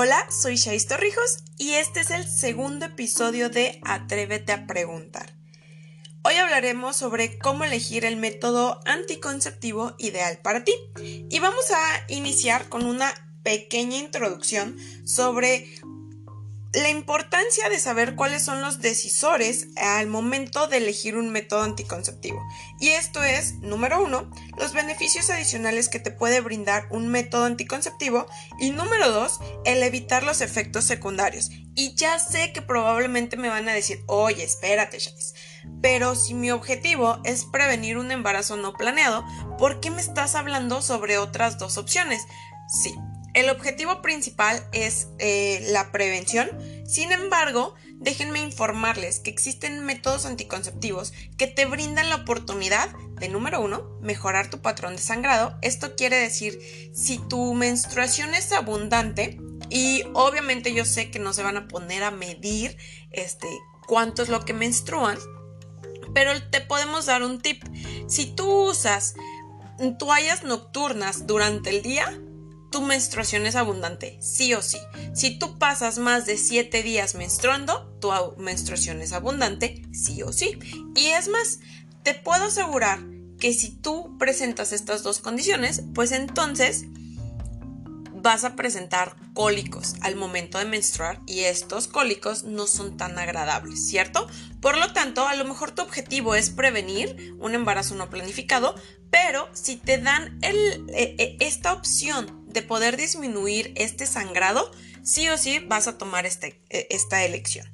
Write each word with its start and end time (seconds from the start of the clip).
Hola, 0.00 0.30
soy 0.30 0.54
Shais 0.54 0.86
Torrijos 0.86 1.42
y 1.56 1.70
este 1.70 1.98
es 1.98 2.12
el 2.12 2.24
segundo 2.24 2.86
episodio 2.86 3.50
de 3.50 3.80
Atrévete 3.82 4.52
a 4.52 4.64
preguntar. 4.64 5.34
Hoy 6.22 6.36
hablaremos 6.36 6.96
sobre 6.96 7.36
cómo 7.36 7.64
elegir 7.64 8.04
el 8.04 8.16
método 8.16 8.78
anticonceptivo 8.84 9.96
ideal 9.98 10.38
para 10.40 10.62
ti. 10.62 10.72
Y 11.28 11.40
vamos 11.40 11.72
a 11.72 12.04
iniciar 12.12 12.68
con 12.68 12.86
una 12.86 13.12
pequeña 13.42 13.96
introducción 13.96 14.76
sobre 15.04 15.66
la 16.78 16.90
importancia 16.90 17.68
de 17.68 17.78
saber 17.80 18.14
cuáles 18.14 18.44
son 18.44 18.60
los 18.60 18.80
decisores 18.80 19.68
al 19.76 20.06
momento 20.06 20.66
de 20.66 20.76
elegir 20.76 21.16
un 21.16 21.30
método 21.30 21.62
anticonceptivo. 21.62 22.40
Y 22.78 22.88
esto 22.88 23.22
es, 23.22 23.54
número 23.54 24.02
uno, 24.02 24.30
los 24.58 24.72
beneficios 24.72 25.30
adicionales 25.30 25.88
que 25.88 25.98
te 25.98 26.10
puede 26.10 26.40
brindar 26.40 26.86
un 26.90 27.08
método 27.08 27.44
anticonceptivo. 27.44 28.26
Y 28.60 28.70
número 28.70 29.10
dos, 29.10 29.40
el 29.64 29.82
evitar 29.82 30.22
los 30.22 30.40
efectos 30.40 30.84
secundarios. 30.84 31.50
Y 31.74 31.94
ya 31.94 32.18
sé 32.18 32.52
que 32.52 32.62
probablemente 32.62 33.36
me 33.36 33.48
van 33.48 33.68
a 33.68 33.74
decir, 33.74 34.02
oye, 34.06 34.44
espérate, 34.44 34.98
Chase. 34.98 35.34
Pero 35.80 36.14
si 36.14 36.34
mi 36.34 36.50
objetivo 36.50 37.18
es 37.24 37.44
prevenir 37.44 37.98
un 37.98 38.12
embarazo 38.12 38.56
no 38.56 38.72
planeado, 38.74 39.24
¿por 39.58 39.80
qué 39.80 39.90
me 39.90 40.00
estás 40.00 40.34
hablando 40.34 40.82
sobre 40.82 41.18
otras 41.18 41.58
dos 41.58 41.78
opciones? 41.78 42.22
Sí, 42.68 42.94
el 43.34 43.50
objetivo 43.50 44.02
principal 44.02 44.66
es 44.72 45.08
eh, 45.18 45.66
la 45.70 45.92
prevención, 45.92 46.48
sin 46.86 47.12
embargo, 47.12 47.74
déjenme 47.94 48.40
informarles 48.40 49.20
que 49.20 49.30
existen 49.30 49.84
métodos 49.84 50.24
anticonceptivos 50.24 51.12
que 51.36 51.46
te 51.46 51.66
brindan 51.66 52.08
la 52.08 52.16
oportunidad 52.16 52.88
de, 53.20 53.28
número 53.28 53.60
uno, 53.60 53.98
mejorar 54.00 54.50
tu 54.50 54.60
patrón 54.60 54.96
de 54.96 55.02
sangrado. 55.02 55.58
Esto 55.62 55.96
quiere 55.96 56.16
decir, 56.16 56.58
si 56.94 57.18
tu 57.18 57.54
menstruación 57.54 58.34
es 58.34 58.52
abundante, 58.52 59.38
y 59.70 60.04
obviamente 60.14 60.72
yo 60.72 60.84
sé 60.84 61.10
que 61.10 61.18
no 61.18 61.32
se 61.32 61.42
van 61.42 61.56
a 61.56 61.68
poner 61.68 62.02
a 62.02 62.10
medir 62.10 62.76
este, 63.10 63.48
cuánto 63.86 64.22
es 64.22 64.28
lo 64.28 64.44
que 64.44 64.54
menstruan, 64.54 65.18
pero 66.14 66.32
te 66.50 66.60
podemos 66.60 67.06
dar 67.06 67.22
un 67.22 67.40
tip. 67.40 67.62
Si 68.06 68.26
tú 68.26 68.50
usas 68.70 69.14
toallas 69.98 70.42
nocturnas 70.42 71.26
durante 71.26 71.70
el 71.70 71.82
día, 71.82 72.18
tu 72.70 72.82
menstruación 72.82 73.46
es 73.46 73.56
abundante, 73.56 74.18
sí 74.20 74.54
o 74.54 74.62
sí. 74.62 74.78
Si 75.14 75.38
tú 75.38 75.58
pasas 75.58 75.98
más 75.98 76.26
de 76.26 76.36
7 76.36 76.82
días 76.82 77.14
menstruando, 77.14 77.86
tu 78.00 78.10
menstruación 78.38 79.00
es 79.00 79.12
abundante, 79.12 79.82
sí 79.92 80.22
o 80.22 80.32
sí. 80.32 80.58
Y 80.94 81.06
es 81.06 81.28
más, 81.28 81.60
te 82.02 82.14
puedo 82.14 82.44
asegurar 82.44 83.00
que 83.38 83.52
si 83.52 83.70
tú 83.70 84.16
presentas 84.18 84.72
estas 84.72 85.02
dos 85.02 85.20
condiciones, 85.20 85.82
pues 85.94 86.12
entonces 86.12 86.84
vas 88.20 88.44
a 88.44 88.56
presentar 88.56 89.16
cólicos 89.32 89.94
al 90.00 90.16
momento 90.16 90.58
de 90.58 90.64
menstruar 90.64 91.20
y 91.26 91.40
estos 91.40 91.86
cólicos 91.86 92.44
no 92.44 92.66
son 92.66 92.96
tan 92.96 93.18
agradables, 93.18 93.86
¿cierto? 93.86 94.26
Por 94.60 94.76
lo 94.76 94.92
tanto, 94.92 95.28
a 95.28 95.34
lo 95.34 95.44
mejor 95.44 95.70
tu 95.70 95.82
objetivo 95.82 96.34
es 96.34 96.50
prevenir 96.50 97.34
un 97.38 97.54
embarazo 97.54 97.94
no 97.94 98.10
planificado, 98.10 98.74
pero 99.10 99.48
si 99.52 99.76
te 99.76 99.98
dan 99.98 100.38
e, 100.42 100.80
e, 100.88 101.36
esta 101.40 101.72
opción 101.72 102.37
de 102.52 102.62
poder 102.62 102.96
disminuir 102.96 103.72
este 103.76 104.06
sangrado, 104.06 104.70
sí 105.02 105.28
o 105.28 105.38
sí 105.38 105.58
vas 105.60 105.88
a 105.88 105.98
tomar 105.98 106.26
este, 106.26 106.60
e, 106.70 106.86
esta 106.90 107.24
elección. 107.24 107.66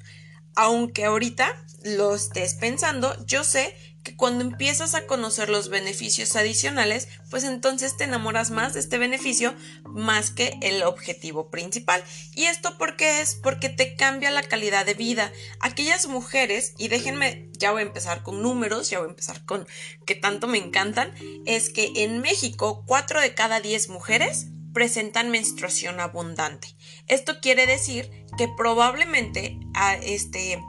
Aunque 0.56 1.05
ahorita 1.05 1.64
lo 1.84 2.14
estés 2.14 2.55
pensando, 2.55 3.14
yo 3.27 3.44
sé 3.44 3.75
que 4.05 4.14
cuando 4.16 4.44
empiezas 4.44 4.94
a 4.94 5.06
conocer 5.06 5.48
los 5.48 5.70
beneficios 5.70 6.36
adicionales, 6.36 7.08
pues 7.31 7.42
entonces 7.42 7.97
te 7.97 8.05
enamoras 8.05 8.50
más 8.50 8.75
de 8.75 8.81
este 8.81 8.98
beneficio 8.98 9.55
más 9.84 10.31
que 10.31 10.58
el 10.61 10.83
objetivo 10.83 11.50
principal. 11.50 12.05
¿Y 12.34 12.44
esto 12.44 12.77
por 12.77 12.97
qué 12.97 13.22
es? 13.22 13.34
Porque 13.34 13.70
te 13.70 13.97
cambia 13.97 14.31
la 14.31 14.43
calidad 14.43 14.84
de 14.84 14.94
vida. 14.94 15.32
Aquellas 15.59 16.06
mujeres, 16.06 16.75
y 16.76 16.88
déjenme, 16.88 17.49
ya 17.53 17.72
voy 17.72 17.81
a 17.81 17.87
empezar 17.87 18.22
con 18.22 18.43
números, 18.43 18.91
ya 18.91 18.99
voy 18.99 19.09
a 19.09 19.10
empezar 19.10 19.44
con 19.47 19.66
que 20.04 20.15
tanto 20.15 20.47
me 20.47 20.59
encantan, 20.59 21.15
es 21.47 21.70
que 21.70 21.91
en 21.97 22.20
México 22.20 22.84
4 22.87 23.22
de 23.22 23.34
cada 23.34 23.60
10 23.60 23.88
mujeres 23.88 24.49
presentan 24.75 25.31
menstruación 25.31 26.01
abundante. 26.01 26.69
Esto 27.07 27.41
quiere 27.41 27.67
decir 27.67 28.11
que 28.37 28.49
probablemente 28.49 29.59
a 29.73 29.95
este, 29.95 30.62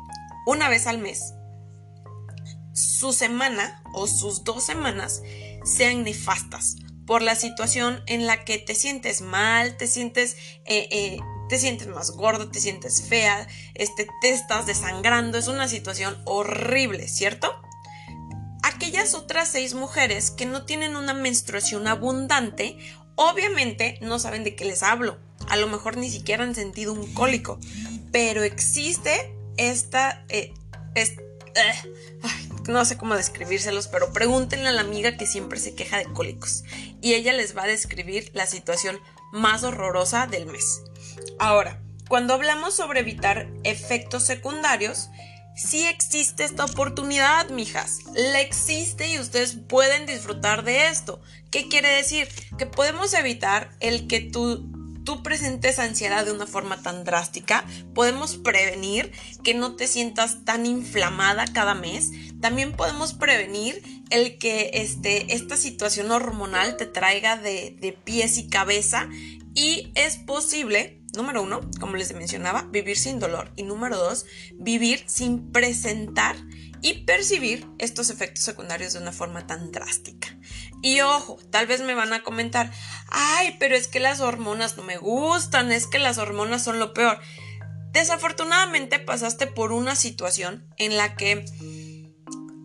una 0.46 0.70
vez 0.70 0.88
al 0.88 1.00
mes 1.00 1.34
su 2.74 3.14
semana 3.14 3.82
o 3.94 4.06
sus 4.08 4.44
dos 4.44 4.64
semanas 4.64 5.22
sean 5.64 6.04
nefastas 6.04 6.76
por 7.06 7.22
la 7.22 7.36
situación 7.36 8.04
en 8.08 8.26
la 8.26 8.44
que 8.44 8.58
te 8.58 8.76
sientes 8.76 9.22
mal, 9.22 9.78
te 9.78 9.88
sientes, 9.88 10.36
eh, 10.66 10.88
eh, 10.92 11.20
te 11.50 11.60
sientes 11.60 11.88
más 11.88 12.12
gordo, 12.12 12.50
te 12.50 12.60
sientes 12.60 13.04
fea, 13.08 13.48
este, 13.76 14.08
te 14.22 14.32
estás 14.32 14.66
desangrando, 14.66 15.38
es 15.38 15.48
una 15.48 15.68
situación 15.68 16.18
horrible, 16.26 17.08
¿cierto? 17.08 17.54
Aquellas 18.64 19.14
otras 19.14 19.50
seis 19.50 19.76
mujeres 19.76 20.32
que 20.32 20.48
no 20.48 20.66
tienen 20.66 20.96
una 20.96 21.14
menstruación 21.14 21.88
abundante, 21.88 22.78
obviamente 23.16 23.98
no 24.02 24.20
saben 24.20 24.44
de 24.44 24.56
qué 24.56 24.66
les 24.66 24.84
hablo, 24.84 25.18
a 25.50 25.58
lo 25.58 25.68
mejor 25.68 25.98
ni 25.98 26.10
siquiera 26.10 26.44
han 26.44 26.56
sentido 26.56 26.94
un 26.94 27.14
cólico, 27.14 27.60
pero 28.12 28.44
existe 28.44 29.34
esta, 29.58 30.24
eh, 30.30 30.54
no 32.68 32.86
sé 32.86 32.98
cómo 32.98 33.16
describírselos, 33.16 33.88
pero 33.88 34.14
pregúntenle 34.14 34.70
a 34.70 34.74
la 34.74 34.82
amiga 34.82 35.18
que 35.18 35.28
siempre 35.28 35.60
se 35.60 35.76
queja 35.76 35.98
de 35.98 36.06
cólicos 36.06 36.64
y 37.02 37.14
ella 37.14 37.34
les 37.34 37.56
va 37.56 37.64
a 37.64 37.68
describir 37.68 38.32
la 38.34 38.46
situación 38.46 39.00
más 39.32 39.64
horrorosa 39.64 40.28
del 40.28 40.46
mes. 40.46 40.82
Ahora, 41.40 41.82
cuando 42.08 42.34
hablamos 42.34 42.76
sobre 42.76 43.00
evitar 43.00 43.50
efectos 43.64 44.24
secundarios, 44.24 45.10
sí 45.56 45.86
existe 45.88 46.44
esta 46.44 46.66
oportunidad, 46.66 47.50
mijas. 47.50 48.00
La 48.14 48.42
existe 48.42 49.10
y 49.10 49.20
ustedes 49.20 49.58
pueden 49.68 50.06
disfrutar 50.06 50.64
de 50.64 50.88
esto. 50.88 51.22
¿Qué 51.56 51.70
quiere 51.70 51.88
decir? 51.88 52.28
Que 52.58 52.66
podemos 52.66 53.14
evitar 53.14 53.72
el 53.80 54.08
que 54.08 54.20
tú 54.20 54.70
tú 55.06 55.24
presentes 55.24 55.80
ansiedad 55.80 56.26
de 56.26 56.34
una 56.34 56.48
forma 56.48 56.82
tan 56.82 57.06
drástica, 57.06 57.64
podemos 57.94 58.36
prevenir 58.36 59.14
que 59.42 59.54
no 59.54 59.78
te 59.78 59.88
sientas 59.88 60.44
tan 60.44 60.66
inflamada 60.66 61.46
cada 61.46 61.74
mes. 61.74 62.12
También 62.42 62.74
podemos 62.74 63.14
prevenir 63.14 63.82
el 64.10 64.38
que 64.38 64.72
este, 64.74 65.34
esta 65.34 65.56
situación 65.56 66.12
hormonal 66.12 66.76
te 66.76 66.88
traiga 66.88 67.38
de, 67.38 67.78
de 67.80 67.94
pies 67.94 68.38
y 68.38 68.50
cabeza. 68.50 69.08
Y 69.54 69.94
es 69.96 70.18
posible, 70.18 71.00
número 71.14 71.42
uno, 71.42 71.62
como 71.80 71.96
les 71.96 72.14
mencionaba, 72.14 72.64
vivir 72.64 72.98
sin 72.98 73.20
dolor. 73.20 73.54
Y 73.56 73.64
número 73.64 73.96
dos, 73.96 74.26
vivir 74.56 75.06
sin 75.06 75.54
presentar 75.54 76.36
y 76.86 77.00
percibir 77.00 77.68
estos 77.80 78.12
efectos 78.12 78.44
secundarios 78.44 78.94
de 78.94 79.00
una 79.00 79.12
forma 79.12 79.48
tan 79.48 79.72
drástica. 79.72 80.38
Y 80.84 81.02
ojo, 81.02 81.40
tal 81.50 81.66
vez 81.66 81.82
me 81.82 81.96
van 81.96 82.14
a 82.14 82.22
comentar, 82.22 82.72
ay, 83.08 83.56
pero 83.60 83.76
es 83.76 83.88
que 83.88 84.00
las 84.00 84.20
hormonas 84.20 84.78
no 84.78 84.84
me 84.84 84.98
gustan, 84.98 85.72
es 85.72 85.88
que 85.88 85.98
las 85.98 86.20
hormonas 86.20 86.64
son 86.64 86.78
lo 86.78 86.94
peor. 86.94 87.20
Desafortunadamente 87.92 89.00
pasaste 89.00 89.48
por 89.48 89.72
una 89.72 89.96
situación 89.96 90.64
en 90.78 90.96
la 90.96 91.16
que 91.16 91.44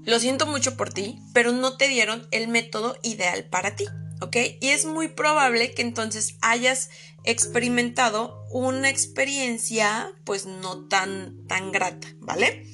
lo 0.04 0.18
siento 0.18 0.46
mucho 0.46 0.76
por 0.76 0.92
ti, 0.92 1.18
pero 1.32 1.52
no 1.52 1.78
te 1.78 1.88
dieron 1.88 2.28
el 2.30 2.46
método 2.46 2.98
ideal 3.02 3.44
para 3.44 3.74
ti, 3.74 3.86
¿ok? 4.20 4.36
Y 4.60 4.68
es 4.68 4.84
muy 4.84 5.08
probable 5.08 5.72
que 5.72 5.80
entonces 5.80 6.36
hayas 6.42 6.90
experimentado 7.24 8.46
una 8.50 8.90
experiencia 8.90 10.12
pues 10.24 10.44
no 10.44 10.86
tan 10.88 11.46
tan 11.46 11.72
grata, 11.72 12.08
¿vale? 12.18 12.70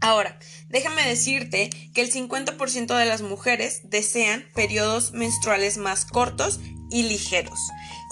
Ahora, 0.00 0.38
déjame 0.68 1.06
decirte 1.06 1.70
que 1.92 2.02
el 2.02 2.12
50% 2.12 2.96
de 2.96 3.04
las 3.04 3.22
mujeres 3.22 3.80
desean 3.84 4.44
periodos 4.54 5.12
menstruales 5.12 5.76
más 5.76 6.04
cortos 6.04 6.60
y 6.90 7.02
ligeros. 7.02 7.58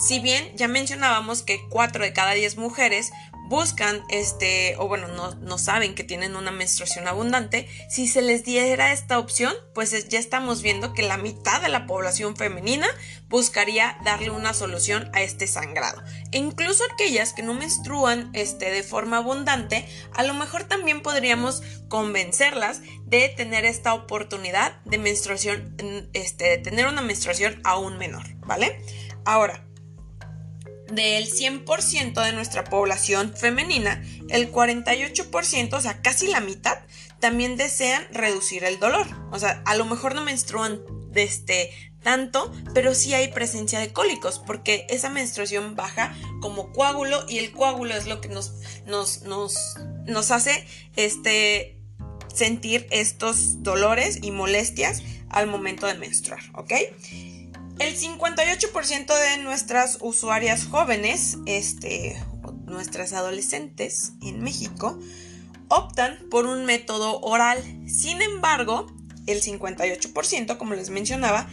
Si 0.07 0.19
bien 0.19 0.45
ya 0.57 0.69
mencionábamos 0.69 1.43
que 1.43 1.61
4 1.71 2.05
de 2.05 2.13
cada 2.13 2.33
10 2.33 2.57
mujeres 2.57 3.13
buscan 3.49 4.05
este 4.09 4.77
o 4.79 4.89
bueno 4.89 5.09
no, 5.09 5.35
no, 5.37 5.59
saben 5.59 5.95
que 5.95 6.05
tienen 6.05 6.37
una 6.37 6.51
menstruación 6.51 7.07
abundante 7.07 7.69
si 7.89 8.07
se 8.09 8.23
les 8.23 8.45
diera 8.45 8.93
esta 8.93 9.19
opción 9.19 9.55
pues 9.75 10.09
ya 10.09 10.19
estamos 10.19 10.63
viendo 10.63 10.93
que 10.93 11.03
la 11.03 11.17
mitad 11.17 11.61
de 11.63 11.69
la 11.69 11.87
población 11.87 12.37
femenina 12.37 12.87
buscaría 13.29 13.99
darle 14.05 14.31
una 14.31 14.55
solución 14.55 15.11
a 15.13 15.23
este 15.23 15.47
sangrado. 15.47 16.03
E 16.31 16.39
incluso 16.39 16.85
aquellas 16.93 17.33
que 17.33 17.43
no 17.43 17.55
menstruan 17.55 18.31
este 18.35 18.71
de 18.71 18.83
forma 18.83 19.19
abundante 19.19 19.87
a 20.15 20.23
lo 20.23 20.35
mejor 20.35 20.65
también 20.65 21.03
podríamos 21.03 21.63
convencerlas 21.89 22.81
de 23.05 23.29
tener 23.29 23.65
esta 23.65 23.95
oportunidad 23.95 24.81
de 24.85 24.99
menstruación 24.99 26.09
este 26.13 26.45
de 26.45 26.59
tener 26.59 26.87
una 26.87 27.03
menstruación 27.03 27.61
aún 27.65 27.99
menor 27.99 28.27
vale 28.41 28.81
ahora 29.25 29.66
del 30.93 31.31
100% 31.31 32.25
de 32.25 32.33
nuestra 32.33 32.65
población 32.65 33.35
femenina, 33.37 34.03
el 34.29 34.53
48%, 34.53 35.73
o 35.75 35.81
sea, 35.81 36.01
casi 36.03 36.29
la 36.29 36.41
mitad, 36.41 36.79
también 37.21 37.57
desean 37.57 38.07
reducir 38.13 38.65
el 38.65 38.79
dolor. 38.79 39.07
O 39.33 39.39
sea, 39.39 39.63
a 39.65 39.75
lo 39.75 39.85
mejor 39.85 40.15
no 40.15 40.23
menstruan 40.23 40.81
este, 41.15 41.71
tanto, 42.03 42.53
pero 42.75 42.95
sí 42.95 43.15
hay 43.15 43.29
presencia 43.29 43.81
de 43.81 43.93
cólicos, 43.93 44.39
porque 44.39 44.87
esa 44.91 45.11
menstruación 45.11 45.75
baja 45.75 46.15
como 46.41 46.73
coágulo 46.73 47.25
y 47.29 47.39
el 47.39 47.53
coágulo 47.53 47.97
es 47.97 48.07
lo 48.07 48.21
que 48.21 48.29
nos, 48.29 48.55
nos, 48.87 49.23
nos, 49.23 49.77
nos 50.07 50.31
hace 50.31 50.67
este, 50.95 51.81
sentir 52.33 52.87
estos 52.91 53.63
dolores 53.63 54.21
y 54.23 54.31
molestias 54.31 55.03
al 55.31 55.49
momento 55.49 55.87
de 55.87 55.95
menstruar, 55.95 56.43
¿ok? 56.55 56.73
El 57.79 57.95
58% 57.95 59.07
de 59.07 59.43
nuestras 59.43 59.99
usuarias 60.01 60.65
jóvenes, 60.65 61.37
este, 61.45 62.17
nuestras 62.65 63.13
adolescentes 63.13 64.13
en 64.23 64.43
México, 64.43 64.99
optan 65.69 66.19
por 66.31 66.47
un 66.47 66.65
método 66.65 67.21
oral. 67.21 67.63
Sin 67.87 68.23
embargo, 68.23 68.87
el 69.27 69.43
58%, 69.43 70.57
como 70.57 70.75
les 70.75 70.89
mencionaba, 70.89 71.49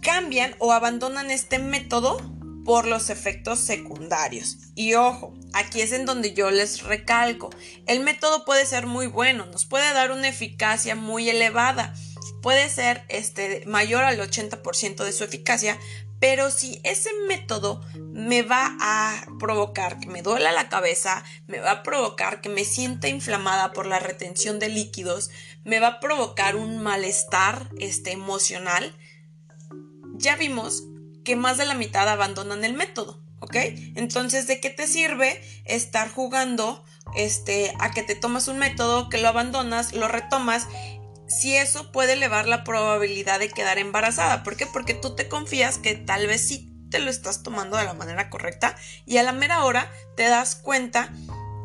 cambian 0.00 0.54
o 0.60 0.72
abandonan 0.72 1.30
este 1.30 1.58
método 1.58 2.18
por 2.64 2.86
los 2.86 3.10
efectos 3.10 3.58
secundarios. 3.58 4.58
Y 4.74 4.94
ojo, 4.94 5.34
aquí 5.52 5.80
es 5.80 5.92
en 5.92 6.06
donde 6.06 6.34
yo 6.34 6.50
les 6.50 6.82
recalco, 6.82 7.50
el 7.86 8.00
método 8.00 8.44
puede 8.44 8.64
ser 8.66 8.86
muy 8.86 9.06
bueno, 9.06 9.46
nos 9.46 9.64
puede 9.64 9.92
dar 9.92 10.12
una 10.12 10.28
eficacia 10.28 10.94
muy 10.94 11.28
elevada, 11.28 11.94
puede 12.42 12.68
ser 12.68 13.04
este, 13.08 13.64
mayor 13.66 14.04
al 14.04 14.18
80% 14.18 15.04
de 15.04 15.12
su 15.12 15.24
eficacia, 15.24 15.78
pero 16.22 16.52
si 16.52 16.80
ese 16.84 17.10
método 17.26 17.80
me 18.12 18.42
va 18.42 18.76
a 18.80 19.26
provocar 19.40 19.98
que 19.98 20.06
me 20.06 20.22
duela 20.22 20.52
la 20.52 20.68
cabeza, 20.68 21.24
me 21.48 21.58
va 21.58 21.72
a 21.72 21.82
provocar 21.82 22.40
que 22.40 22.48
me 22.48 22.64
sienta 22.64 23.08
inflamada 23.08 23.72
por 23.72 23.86
la 23.86 23.98
retención 23.98 24.60
de 24.60 24.68
líquidos, 24.68 25.30
me 25.64 25.80
va 25.80 25.88
a 25.88 26.00
provocar 26.00 26.54
un 26.54 26.80
malestar 26.80 27.70
este, 27.80 28.12
emocional, 28.12 28.94
ya 30.14 30.36
vimos 30.36 30.84
que 31.24 31.34
más 31.34 31.58
de 31.58 31.66
la 31.66 31.74
mitad 31.74 32.08
abandonan 32.08 32.64
el 32.64 32.74
método, 32.74 33.20
¿ok? 33.40 33.56
Entonces, 33.96 34.46
¿de 34.46 34.60
qué 34.60 34.70
te 34.70 34.86
sirve 34.86 35.42
estar 35.64 36.08
jugando 36.08 36.84
este, 37.16 37.74
a 37.80 37.90
que 37.90 38.04
te 38.04 38.14
tomas 38.14 38.46
un 38.46 38.58
método, 38.58 39.08
que 39.08 39.18
lo 39.18 39.26
abandonas, 39.26 39.92
lo 39.92 40.06
retomas 40.06 40.68
si 41.40 41.56
eso 41.56 41.92
puede 41.92 42.14
elevar 42.14 42.46
la 42.46 42.64
probabilidad 42.64 43.38
de 43.38 43.50
quedar 43.50 43.78
embarazada. 43.78 44.42
¿Por 44.42 44.56
qué? 44.56 44.66
Porque 44.66 44.94
tú 44.94 45.14
te 45.14 45.28
confías 45.28 45.78
que 45.78 45.94
tal 45.94 46.26
vez 46.26 46.46
sí 46.46 46.72
te 46.90 46.98
lo 46.98 47.10
estás 47.10 47.42
tomando 47.42 47.76
de 47.76 47.84
la 47.84 47.94
manera 47.94 48.30
correcta 48.30 48.76
y 49.06 49.16
a 49.16 49.22
la 49.22 49.32
mera 49.32 49.64
hora 49.64 49.90
te 50.16 50.24
das 50.24 50.54
cuenta 50.54 51.10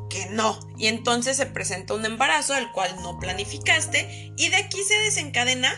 que 0.09 0.27
no. 0.27 0.59
Y 0.77 0.87
entonces 0.87 1.37
se 1.37 1.45
presenta 1.45 1.93
un 1.93 2.05
embarazo 2.05 2.55
el 2.55 2.71
cual 2.71 2.95
no 3.01 3.19
planificaste 3.19 4.33
y 4.37 4.49
de 4.49 4.55
aquí 4.55 4.81
se 4.83 4.97
desencadena 4.99 5.71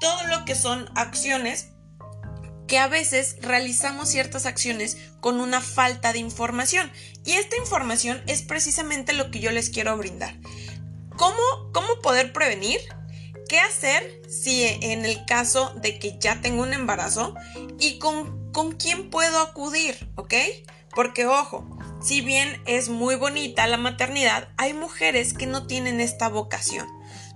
todo 0.00 0.26
lo 0.26 0.44
que 0.44 0.54
son 0.54 0.90
acciones 0.96 1.68
que 2.66 2.78
a 2.78 2.86
veces 2.86 3.36
realizamos 3.40 4.10
ciertas 4.10 4.44
acciones 4.44 4.98
con 5.20 5.40
una 5.40 5.60
falta 5.60 6.12
de 6.12 6.18
información. 6.18 6.92
Y 7.24 7.32
esta 7.32 7.56
información 7.56 8.22
es 8.26 8.42
precisamente 8.42 9.14
lo 9.14 9.30
que 9.30 9.40
yo 9.40 9.50
les 9.50 9.70
quiero 9.70 9.96
brindar. 9.96 10.36
¿Cómo, 11.16 11.72
cómo 11.72 12.00
poder 12.02 12.32
prevenir? 12.32 12.80
¿Qué 13.48 13.58
hacer 13.60 14.20
si 14.28 14.64
en 14.64 15.06
el 15.06 15.24
caso 15.24 15.72
de 15.76 15.98
que 15.98 16.18
ya 16.18 16.42
tengo 16.42 16.62
un 16.62 16.74
embarazo? 16.74 17.34
¿Y 17.80 17.98
con, 17.98 18.52
con 18.52 18.72
quién 18.72 19.08
puedo 19.08 19.40
acudir? 19.40 20.10
¿Ok? 20.16 20.34
Porque 20.94 21.26
ojo, 21.26 21.66
si 22.02 22.20
bien 22.20 22.60
es 22.66 22.90
muy 22.90 23.14
bonita 23.14 23.66
la 23.66 23.78
maternidad, 23.78 24.48
hay 24.58 24.74
mujeres 24.74 25.32
que 25.32 25.46
no 25.46 25.66
tienen 25.66 26.00
esta 26.00 26.28
vocación 26.28 26.86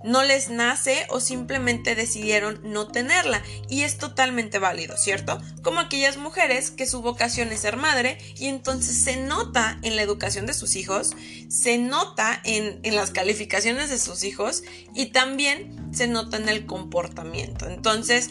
no 0.03 0.23
les 0.23 0.49
nace 0.49 1.05
o 1.09 1.19
simplemente 1.19 1.95
decidieron 1.95 2.59
no 2.63 2.87
tenerla 2.87 3.41
y 3.69 3.83
es 3.83 3.97
totalmente 3.97 4.59
válido, 4.59 4.97
¿cierto? 4.97 5.41
Como 5.61 5.79
aquellas 5.79 6.17
mujeres 6.17 6.71
que 6.71 6.85
su 6.85 7.01
vocación 7.01 7.51
es 7.51 7.61
ser 7.61 7.77
madre 7.77 8.17
y 8.37 8.47
entonces 8.47 9.03
se 9.03 9.17
nota 9.17 9.79
en 9.81 9.95
la 9.95 10.01
educación 10.01 10.45
de 10.45 10.53
sus 10.53 10.75
hijos, 10.75 11.11
se 11.49 11.77
nota 11.77 12.41
en, 12.43 12.81
las 12.93 13.11
calificaciones 13.11 13.89
de 13.89 13.97
sus 13.97 14.23
hijos 14.23 14.63
y 14.93 15.07
también 15.07 15.89
se 15.93 16.07
nota 16.07 16.37
en 16.37 16.49
el 16.49 16.65
comportamiento. 16.65 17.67
Entonces, 17.67 18.29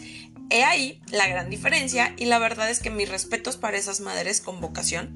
he 0.49 0.63
ahí 0.63 1.01
la 1.07 1.27
gran 1.27 1.49
diferencia 1.49 2.13
y 2.17 2.25
la 2.25 2.39
verdad 2.39 2.69
es 2.69 2.79
que 2.79 2.89
mis 2.89 3.09
respetos 3.09 3.57
para 3.57 3.77
esas 3.77 3.99
madres 3.99 4.41
con 4.41 4.61
vocación 4.61 5.13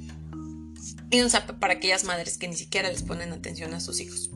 y 1.09 1.21
un 1.21 1.29
sape 1.29 1.53
para 1.53 1.75
aquellas 1.75 2.03
madres 2.03 2.37
que 2.37 2.47
ni 2.47 2.55
siquiera 2.55 2.89
les 2.89 3.03
ponen 3.03 3.31
atención 3.31 3.73
a 3.73 3.79
sus 3.79 3.99
hijos. 3.99 4.31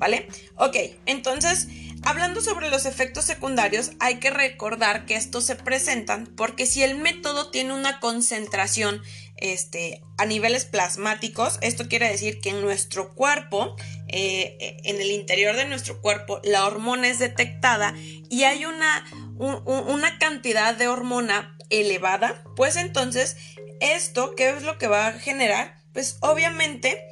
¿Vale? 0.00 0.26
Ok, 0.56 0.76
entonces, 1.06 1.68
hablando 2.02 2.40
sobre 2.40 2.70
los 2.70 2.86
efectos 2.86 3.26
secundarios, 3.26 3.92
hay 4.00 4.16
que 4.16 4.30
recordar 4.30 5.04
que 5.04 5.14
estos 5.14 5.44
se 5.44 5.54
presentan 5.54 6.26
porque 6.36 6.66
si 6.66 6.82
el 6.82 6.96
método 6.96 7.50
tiene 7.50 7.74
una 7.74 8.00
concentración 8.00 9.02
este, 9.36 10.02
a 10.18 10.24
niveles 10.24 10.64
plasmáticos, 10.64 11.58
esto 11.60 11.86
quiere 11.88 12.08
decir 12.08 12.40
que 12.40 12.48
en 12.48 12.62
nuestro 12.62 13.14
cuerpo, 13.14 13.76
eh, 14.08 14.78
en 14.84 15.00
el 15.00 15.10
interior 15.10 15.54
de 15.54 15.66
nuestro 15.66 16.00
cuerpo, 16.00 16.40
la 16.42 16.66
hormona 16.66 17.08
es 17.08 17.18
detectada 17.18 17.94
y 18.30 18.44
hay 18.44 18.64
una, 18.64 19.04
una 19.36 20.18
cantidad 20.18 20.74
de 20.74 20.88
hormona 20.88 21.56
elevada, 21.68 22.42
pues 22.56 22.76
entonces, 22.76 23.36
esto, 23.80 24.34
¿qué 24.34 24.48
es 24.48 24.62
lo 24.62 24.78
que 24.78 24.88
va 24.88 25.08
a 25.08 25.12
generar? 25.12 25.76
Pues 25.92 26.16
obviamente, 26.20 27.02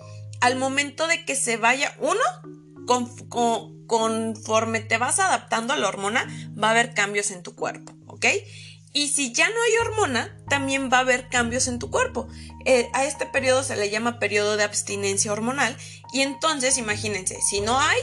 al 0.40 0.56
momento 0.56 1.06
de 1.06 1.24
que 1.24 1.34
se 1.34 1.56
vaya 1.58 1.94
uno, 1.98 2.57
conforme 3.86 4.80
te 4.80 4.98
vas 4.98 5.18
adaptando 5.18 5.74
a 5.74 5.76
la 5.76 5.88
hormona, 5.88 6.26
va 6.60 6.68
a 6.68 6.70
haber 6.72 6.94
cambios 6.94 7.30
en 7.30 7.42
tu 7.42 7.54
cuerpo, 7.54 7.94
¿ok? 8.06 8.26
Y 8.92 9.08
si 9.08 9.32
ya 9.32 9.48
no 9.48 9.54
hay 9.54 9.86
hormona, 9.86 10.36
también 10.48 10.90
va 10.90 10.98
a 10.98 11.00
haber 11.00 11.28
cambios 11.28 11.68
en 11.68 11.78
tu 11.78 11.90
cuerpo. 11.90 12.26
Eh, 12.64 12.88
a 12.94 13.04
este 13.04 13.26
periodo 13.26 13.62
se 13.62 13.76
le 13.76 13.90
llama 13.90 14.18
periodo 14.18 14.56
de 14.56 14.64
abstinencia 14.64 15.32
hormonal. 15.32 15.76
Y 16.12 16.22
entonces, 16.22 16.78
imagínense, 16.78 17.40
si 17.42 17.60
no 17.60 17.78
hay, 17.78 17.98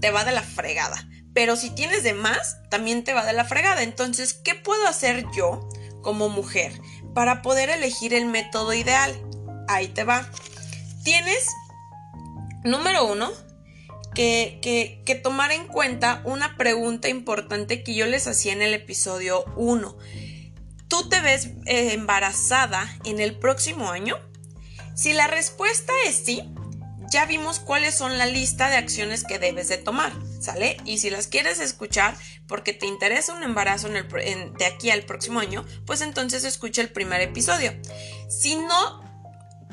te 0.00 0.10
va 0.10 0.24
de 0.24 0.32
la 0.32 0.42
fregada. 0.42 1.08
Pero 1.32 1.56
si 1.56 1.70
tienes 1.70 2.02
de 2.02 2.12
más, 2.12 2.58
también 2.70 3.04
te 3.04 3.14
va 3.14 3.24
de 3.24 3.32
la 3.32 3.44
fregada. 3.44 3.82
Entonces, 3.82 4.34
¿qué 4.34 4.54
puedo 4.54 4.86
hacer 4.86 5.24
yo 5.34 5.68
como 6.02 6.28
mujer 6.28 6.72
para 7.14 7.40
poder 7.40 7.70
elegir 7.70 8.12
el 8.12 8.26
método 8.26 8.74
ideal? 8.74 9.14
Ahí 9.68 9.88
te 9.88 10.02
va. 10.02 10.28
Tienes, 11.04 11.46
número 12.64 13.06
uno, 13.06 13.30
que, 14.20 15.20
tomar 15.22 15.52
en 15.52 15.66
cuenta 15.66 16.22
una 16.24 16.56
pregunta 16.56 17.08
importante 17.08 17.82
que 17.82 17.94
yo 17.94 18.06
les 18.06 18.26
hacía 18.26 18.52
en 18.52 18.62
el 18.62 18.74
episodio 18.74 19.44
1. 19.56 19.96
¿Tú 20.88 21.08
te 21.08 21.20
ves 21.20 21.50
eh, 21.66 21.92
embarazada 21.92 22.86
en 23.04 23.20
el 23.20 23.38
próximo 23.38 23.90
año? 23.90 24.18
Si 24.94 25.12
la 25.12 25.26
respuesta 25.26 25.92
es 26.06 26.16
sí, 26.16 26.42
ya 27.10 27.24
vimos 27.26 27.60
cuáles 27.60 27.94
son 27.94 28.18
la 28.18 28.26
lista 28.26 28.68
de 28.68 28.76
acciones 28.76 29.24
que 29.24 29.38
debes 29.38 29.68
de 29.68 29.78
tomar, 29.78 30.12
¿sale? 30.40 30.76
Y 30.84 30.98
si 30.98 31.10
las 31.10 31.26
quieres 31.26 31.58
escuchar 31.58 32.14
porque 32.46 32.72
te 32.72 32.86
interesa 32.86 33.34
un 33.34 33.42
embarazo 33.42 33.88
en 33.88 33.96
el, 33.96 34.08
de 34.54 34.66
aquí 34.66 34.90
al 34.90 35.02
próximo 35.02 35.40
año, 35.40 35.64
pues 35.86 36.02
entonces 36.02 36.44
escucha 36.44 36.82
el 36.82 36.90
primer 36.90 37.20
episodio. 37.20 37.72
Si 38.28 38.56
no 38.56 39.09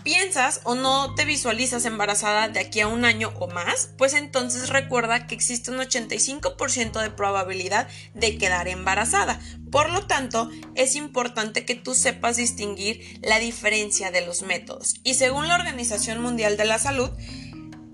piensas 0.08 0.62
o 0.64 0.74
no 0.74 1.16
te 1.16 1.26
visualizas 1.26 1.84
embarazada 1.84 2.48
de 2.48 2.62
aquí 2.62 2.80
a 2.80 2.88
un 2.88 3.04
año 3.04 3.34
o 3.42 3.50
más, 3.50 3.90
pues 3.98 4.14
entonces 4.14 4.70
recuerda 4.70 5.28
que 5.28 5.36
existe 5.36 5.70
un 5.70 5.80
85% 5.80 7.02
de 7.02 7.10
probabilidad 7.10 7.90
de 8.14 8.38
quedar 8.38 8.70
embarazada. 8.70 9.42
Por 9.70 9.92
lo 9.92 10.08
tanto, 10.08 10.50
es 10.76 10.96
importante 10.96 11.66
que 11.66 11.76
tú 11.76 11.94
sepas 11.94 12.38
distinguir 12.38 13.20
la 13.22 13.38
diferencia 13.40 14.10
de 14.10 14.26
los 14.26 14.44
métodos. 14.44 14.96
Y 15.04 15.16
según 15.16 15.50
la 15.50 15.56
Organización 15.56 16.22
Mundial 16.22 16.56
de 16.56 16.64
la 16.64 16.80
Salud, 16.80 17.10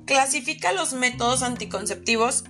clasifica 0.05 0.71
los 0.71 0.93
métodos 0.93 1.41
anticonceptivos 1.41 2.43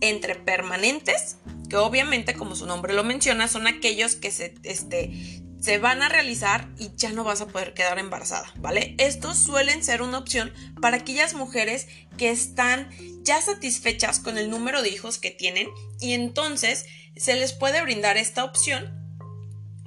entre 0.00 0.36
permanentes, 0.36 1.36
que 1.68 1.76
obviamente, 1.76 2.32
como 2.32 2.56
su 2.56 2.64
nombre 2.64 2.94
lo 2.94 3.04
menciona, 3.04 3.46
son 3.46 3.66
aquellos 3.66 4.16
que 4.16 4.30
se, 4.30 4.54
este, 4.62 5.42
se 5.62 5.78
van 5.78 6.02
a 6.02 6.08
realizar 6.08 6.68
y 6.76 6.90
ya 6.96 7.12
no 7.12 7.22
vas 7.22 7.40
a 7.40 7.46
poder 7.46 7.72
quedar 7.72 8.00
embarazada, 8.00 8.52
¿vale? 8.56 8.96
Estos 8.98 9.38
suelen 9.38 9.84
ser 9.84 10.02
una 10.02 10.18
opción 10.18 10.52
para 10.80 10.96
aquellas 10.96 11.34
mujeres 11.34 11.86
que 12.18 12.30
están 12.30 12.90
ya 13.22 13.40
satisfechas 13.40 14.18
con 14.18 14.38
el 14.38 14.50
número 14.50 14.82
de 14.82 14.88
hijos 14.88 15.18
que 15.18 15.30
tienen 15.30 15.68
y 16.00 16.14
entonces 16.14 16.86
se 17.16 17.36
les 17.36 17.52
puede 17.52 17.80
brindar 17.80 18.16
esta 18.16 18.42
opción 18.42 18.98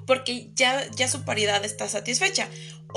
porque 0.08 0.52
ya, 0.54 0.90
ya 0.92 1.10
su 1.10 1.26
paridad 1.26 1.66
está 1.66 1.90
satisfecha 1.90 2.48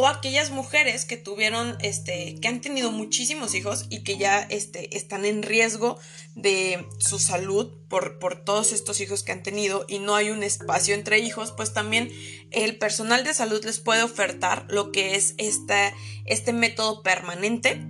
o 0.01 0.07
aquellas 0.07 0.53
mujeres 0.53 1.05
que 1.05 1.17
tuvieron, 1.17 1.77
este, 1.81 2.39
que 2.41 2.47
han 2.47 2.61
tenido 2.61 2.93
muchísimos 2.93 3.53
hijos 3.57 3.87
y 3.91 4.05
que 4.05 4.17
ya 4.17 4.43
este, 4.43 4.97
están 4.97 5.25
en 5.25 5.43
riesgo 5.43 5.99
de 6.37 6.87
su 7.01 7.19
salud 7.19 7.77
por, 7.89 8.21
por 8.21 8.45
todos 8.45 8.73
estos 8.73 9.01
hijos 9.01 9.25
que 9.25 9.33
han 9.33 9.43
tenido 9.43 9.87
y 9.89 9.99
no 9.99 10.15
hay 10.15 10.31
un 10.31 10.45
espacio 10.45 10.95
entre 10.95 11.19
hijos, 11.19 11.51
pues 11.51 11.73
también 11.73 12.13
el 12.53 12.79
personal 12.79 13.25
de 13.25 13.35
salud 13.35 13.65
les 13.65 13.81
puede 13.81 14.05
ofertar 14.05 14.67
lo 14.69 14.93
que 14.93 15.17
es 15.17 15.35
este, 15.37 15.93
este 16.27 16.53
método 16.53 17.03
permanente. 17.03 17.85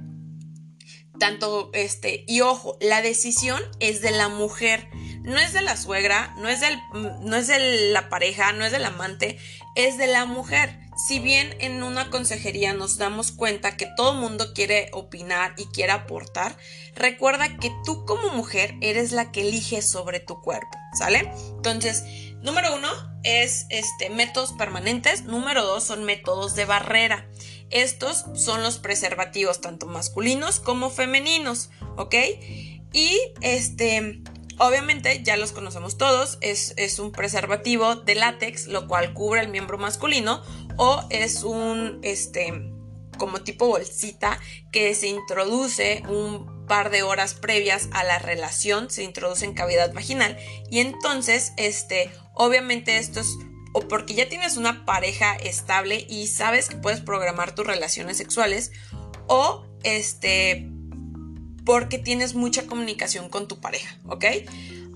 Tanto 1.20 1.70
este, 1.74 2.24
y 2.26 2.40
ojo, 2.40 2.78
la 2.80 3.02
decisión 3.02 3.60
es 3.80 4.00
de 4.00 4.12
la 4.12 4.30
mujer 4.30 4.88
no 5.28 5.38
es 5.38 5.52
de 5.52 5.60
la 5.60 5.76
suegra, 5.76 6.34
no 6.38 6.48
es, 6.48 6.60
del, 6.60 6.78
no 7.20 7.36
es 7.36 7.48
de 7.48 7.90
la 7.92 8.08
pareja, 8.08 8.52
no 8.52 8.64
es 8.64 8.72
del 8.72 8.86
amante, 8.86 9.38
es 9.74 9.98
de 9.98 10.06
la 10.06 10.24
mujer. 10.24 10.87
Si 10.98 11.20
bien 11.20 11.56
en 11.60 11.84
una 11.84 12.10
consejería 12.10 12.74
nos 12.74 12.98
damos 12.98 13.30
cuenta 13.30 13.76
que 13.76 13.86
todo 13.96 14.14
mundo 14.14 14.52
quiere 14.52 14.90
opinar 14.92 15.54
y 15.56 15.66
quiere 15.66 15.92
aportar, 15.92 16.56
recuerda 16.96 17.56
que 17.56 17.70
tú 17.84 18.04
como 18.04 18.30
mujer 18.30 18.74
eres 18.80 19.12
la 19.12 19.30
que 19.30 19.42
elige 19.42 19.80
sobre 19.80 20.18
tu 20.18 20.42
cuerpo, 20.42 20.76
¿sale? 20.98 21.30
Entonces, 21.50 22.02
número 22.42 22.74
uno 22.74 22.88
es 23.22 23.66
este, 23.70 24.10
métodos 24.10 24.52
permanentes, 24.54 25.22
número 25.22 25.64
dos 25.64 25.84
son 25.84 26.02
métodos 26.02 26.56
de 26.56 26.64
barrera. 26.64 27.28
Estos 27.70 28.24
son 28.34 28.64
los 28.64 28.78
preservativos 28.78 29.60
tanto 29.60 29.86
masculinos 29.86 30.58
como 30.58 30.90
femeninos, 30.90 31.70
¿ok? 31.96 32.14
Y 32.92 33.20
este, 33.40 34.20
obviamente 34.58 35.22
ya 35.22 35.36
los 35.36 35.52
conocemos 35.52 35.96
todos, 35.96 36.38
es, 36.40 36.74
es, 36.76 36.98
un 36.98 37.12
preservativo 37.12 37.96
de 37.96 38.14
látex, 38.14 38.66
lo 38.66 38.88
cual 38.88 39.12
cubre 39.12 39.40
el 39.40 39.48
miembro 39.48 39.78
masculino, 39.78 40.42
o 40.78 41.04
es 41.10 41.42
un, 41.42 41.98
este, 42.02 42.72
como 43.18 43.42
tipo 43.42 43.66
bolsita 43.66 44.40
que 44.72 44.94
se 44.94 45.08
introduce 45.08 46.02
un 46.08 46.66
par 46.66 46.90
de 46.90 47.02
horas 47.02 47.34
previas 47.34 47.88
a 47.92 48.04
la 48.04 48.18
relación, 48.18 48.90
se 48.90 49.02
introduce 49.02 49.44
en 49.44 49.54
cavidad 49.54 49.92
vaginal 49.92 50.38
y 50.70 50.78
entonces, 50.78 51.52
este, 51.56 52.10
obviamente 52.34 52.96
esto 52.96 53.20
es 53.20 53.36
o 53.74 53.80
porque 53.82 54.14
ya 54.14 54.28
tienes 54.28 54.56
una 54.56 54.86
pareja 54.86 55.34
estable 55.36 56.06
y 56.08 56.28
sabes 56.28 56.68
que 56.68 56.76
puedes 56.76 57.00
programar 57.00 57.54
tus 57.54 57.66
relaciones 57.66 58.16
sexuales 58.16 58.72
o 59.26 59.66
este 59.82 60.70
porque 61.64 61.98
tienes 61.98 62.34
mucha 62.34 62.66
comunicación 62.66 63.28
con 63.28 63.46
tu 63.46 63.60
pareja, 63.60 63.98
¿ok? 64.06 64.24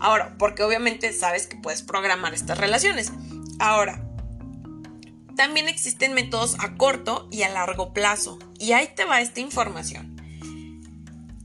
Ahora, 0.01 0.37
porque 0.39 0.63
obviamente 0.63 1.13
sabes 1.13 1.47
que 1.47 1.57
puedes 1.57 1.83
programar 1.83 2.33
estas 2.33 2.57
relaciones. 2.57 3.13
Ahora, 3.59 4.03
también 5.37 5.69
existen 5.69 6.15
métodos 6.15 6.57
a 6.59 6.77
corto 6.77 7.29
y 7.31 7.43
a 7.43 7.49
largo 7.49 7.93
plazo. 7.93 8.39
Y 8.59 8.73
ahí 8.73 8.89
te 8.95 9.05
va 9.05 9.21
esta 9.21 9.41
información. 9.41 10.17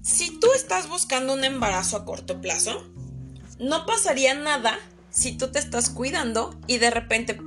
Si 0.01 0.39
tú 0.39 0.47
estás 0.53 0.87
buscando 0.87 1.33
un 1.33 1.43
embarazo 1.43 1.97
a 1.97 2.05
corto 2.05 2.39
plazo, 2.41 2.87
no 3.59 3.85
pasaría 3.85 4.33
nada 4.33 4.79
si 5.09 5.37
tú 5.37 5.51
te 5.51 5.59
estás 5.59 5.89
cuidando 5.89 6.57
y 6.67 6.77
de 6.77 6.91
repente 6.91 7.39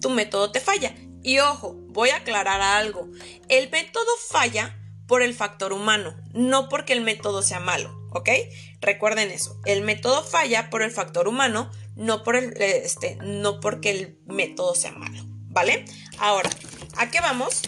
tu 0.00 0.10
método 0.10 0.50
te 0.50 0.60
falla. 0.60 0.94
Y 1.22 1.38
ojo, 1.38 1.76
voy 1.88 2.10
a 2.10 2.16
aclarar 2.16 2.60
algo. 2.60 3.08
El 3.48 3.70
método 3.70 4.10
falla 4.28 4.76
por 5.06 5.22
el 5.22 5.34
factor 5.34 5.72
humano, 5.72 6.14
no 6.32 6.68
porque 6.68 6.92
el 6.92 7.00
método 7.00 7.42
sea 7.42 7.58
malo, 7.58 8.00
¿ok? 8.10 8.30
Recuerden 8.80 9.32
eso, 9.32 9.60
el 9.64 9.82
método 9.82 10.22
falla 10.22 10.70
por 10.70 10.82
el 10.82 10.92
factor 10.92 11.26
humano, 11.26 11.68
no, 11.96 12.22
por 12.22 12.36
el, 12.36 12.54
este, 12.62 13.16
no 13.16 13.58
porque 13.58 13.90
el 13.90 14.18
método 14.26 14.76
sea 14.76 14.92
malo, 14.92 15.24
¿vale? 15.50 15.84
Ahora, 16.18 16.50
¿a 16.96 17.10
qué 17.10 17.20
vamos? 17.20 17.62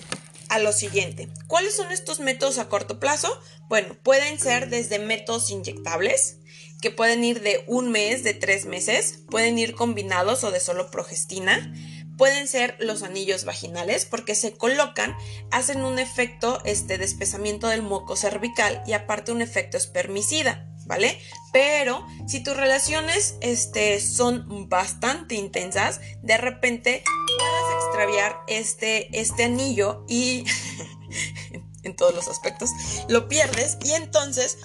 A 0.49 0.59
lo 0.59 0.73
siguiente, 0.73 1.29
¿cuáles 1.47 1.77
son 1.77 1.93
estos 1.93 2.21
métodos 2.21 2.59
a 2.59 2.69
corto 2.69 3.01
plazo? 3.01 3.41
Bueno, 3.69 3.95
pueden 4.03 4.39
ser 4.39 4.69
desde 4.69 4.99
métodos 4.99 5.51
inyectables, 5.51 6.39
que 6.81 6.91
pueden 6.91 7.25
ir 7.25 7.41
de 7.43 7.65
un 7.69 7.91
mes, 7.91 8.25
de 8.25 8.35
tres 8.35 8.67
meses, 8.67 9.21
pueden 9.31 9.59
ir 9.59 9.75
combinados 9.75 10.45
o 10.45 10.51
de 10.51 10.61
solo 10.61 10.91
progestina, 10.91 11.73
Pueden 12.17 12.47
ser 12.47 12.77
los 12.79 13.03
anillos 13.03 13.45
vaginales 13.45 14.05
porque 14.05 14.35
se 14.35 14.53
colocan, 14.53 15.17
hacen 15.51 15.83
un 15.83 15.99
efecto 15.99 16.61
este, 16.65 16.99
de 16.99 17.05
espesamiento 17.05 17.69
del 17.69 17.83
moco 17.83 18.17
cervical 18.17 18.83
y 18.87 18.93
aparte 18.93 19.33
un 19.33 19.43
efecto 19.43 19.77
espermicida, 19.77 20.72
¿vale? 20.87 21.19
Pero 21.53 22.07
si 22.27 22.43
tus 22.43 22.57
relaciones 22.57 23.37
este, 23.41 24.01
son 24.01 24.69
bastante 24.69 25.35
intensas, 25.35 26.01
de 26.23 26.39
repente 26.39 27.05
puedes 27.07 27.85
extraviar 27.85 28.41
este, 28.49 29.19
este 29.19 29.45
anillo 29.45 30.05
y 30.09 30.45
en 31.83 31.97
todos 31.97 32.15
los 32.15 32.29
aspectos 32.29 32.71
lo 33.09 33.29
pierdes 33.29 33.79
y 33.85 33.93
entonces 33.93 34.59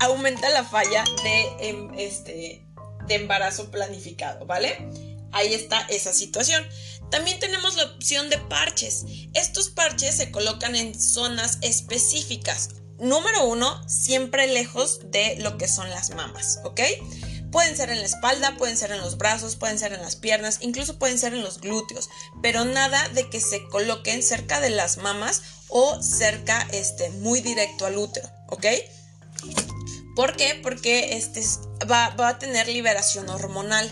aumenta 0.00 0.48
la 0.50 0.64
falla 0.64 1.04
de, 1.22 1.68
em, 1.68 1.94
este, 1.98 2.66
de 3.06 3.14
embarazo 3.14 3.70
planificado, 3.70 4.46
¿vale? 4.46 4.88
Ahí 5.32 5.52
está 5.52 5.80
esa 5.88 6.12
situación. 6.12 6.64
También 7.10 7.40
tenemos 7.40 7.76
la 7.76 7.84
opción 7.84 8.30
de 8.30 8.38
parches. 8.38 9.04
Estos 9.34 9.68
parches 9.70 10.16
se 10.16 10.30
colocan 10.30 10.76
en 10.76 10.98
zonas 10.98 11.58
específicas. 11.60 12.70
Número 12.98 13.46
uno, 13.46 13.86
siempre 13.88 14.46
lejos 14.46 15.00
de 15.10 15.36
lo 15.40 15.58
que 15.58 15.68
son 15.68 15.90
las 15.90 16.10
mamas, 16.10 16.60
¿ok? 16.64 16.80
Pueden 17.50 17.76
ser 17.76 17.90
en 17.90 17.98
la 17.98 18.06
espalda, 18.06 18.56
pueden 18.56 18.76
ser 18.76 18.92
en 18.92 19.00
los 19.00 19.18
brazos, 19.18 19.56
pueden 19.56 19.78
ser 19.78 19.92
en 19.92 20.02
las 20.02 20.16
piernas, 20.16 20.58
incluso 20.60 20.98
pueden 20.98 21.18
ser 21.18 21.34
en 21.34 21.42
los 21.42 21.60
glúteos, 21.60 22.08
pero 22.42 22.64
nada 22.64 23.08
de 23.10 23.28
que 23.30 23.40
se 23.40 23.64
coloquen 23.68 24.22
cerca 24.22 24.60
de 24.60 24.70
las 24.70 24.98
mamas 24.98 25.42
o 25.68 26.02
cerca, 26.02 26.66
este, 26.72 27.10
muy 27.10 27.40
directo 27.40 27.86
al 27.86 27.98
útero, 27.98 28.28
¿ok? 28.48 28.66
¿Por 30.14 30.36
qué? 30.36 30.58
Porque 30.62 31.16
este 31.16 31.42
va, 31.90 32.10
va 32.10 32.28
a 32.28 32.38
tener 32.38 32.68
liberación 32.68 33.28
hormonal. 33.28 33.90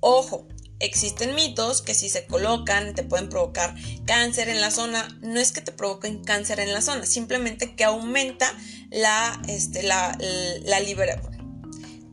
Ojo, 0.00 0.46
Existen 0.84 1.34
mitos 1.34 1.82
que 1.82 1.94
si 1.94 2.08
se 2.08 2.26
colocan 2.26 2.94
te 2.94 3.02
pueden 3.02 3.28
provocar 3.28 3.74
cáncer 4.04 4.48
en 4.48 4.60
la 4.60 4.70
zona. 4.70 5.08
No 5.22 5.40
es 5.40 5.52
que 5.52 5.60
te 5.60 5.72
provoquen 5.72 6.22
cáncer 6.22 6.60
en 6.60 6.72
la 6.72 6.82
zona, 6.82 7.06
simplemente 7.06 7.74
que 7.74 7.84
aumenta 7.84 8.52
la, 8.90 9.40
este, 9.48 9.82
la, 9.82 10.16
la 10.64 10.80
liberación. 10.80 11.34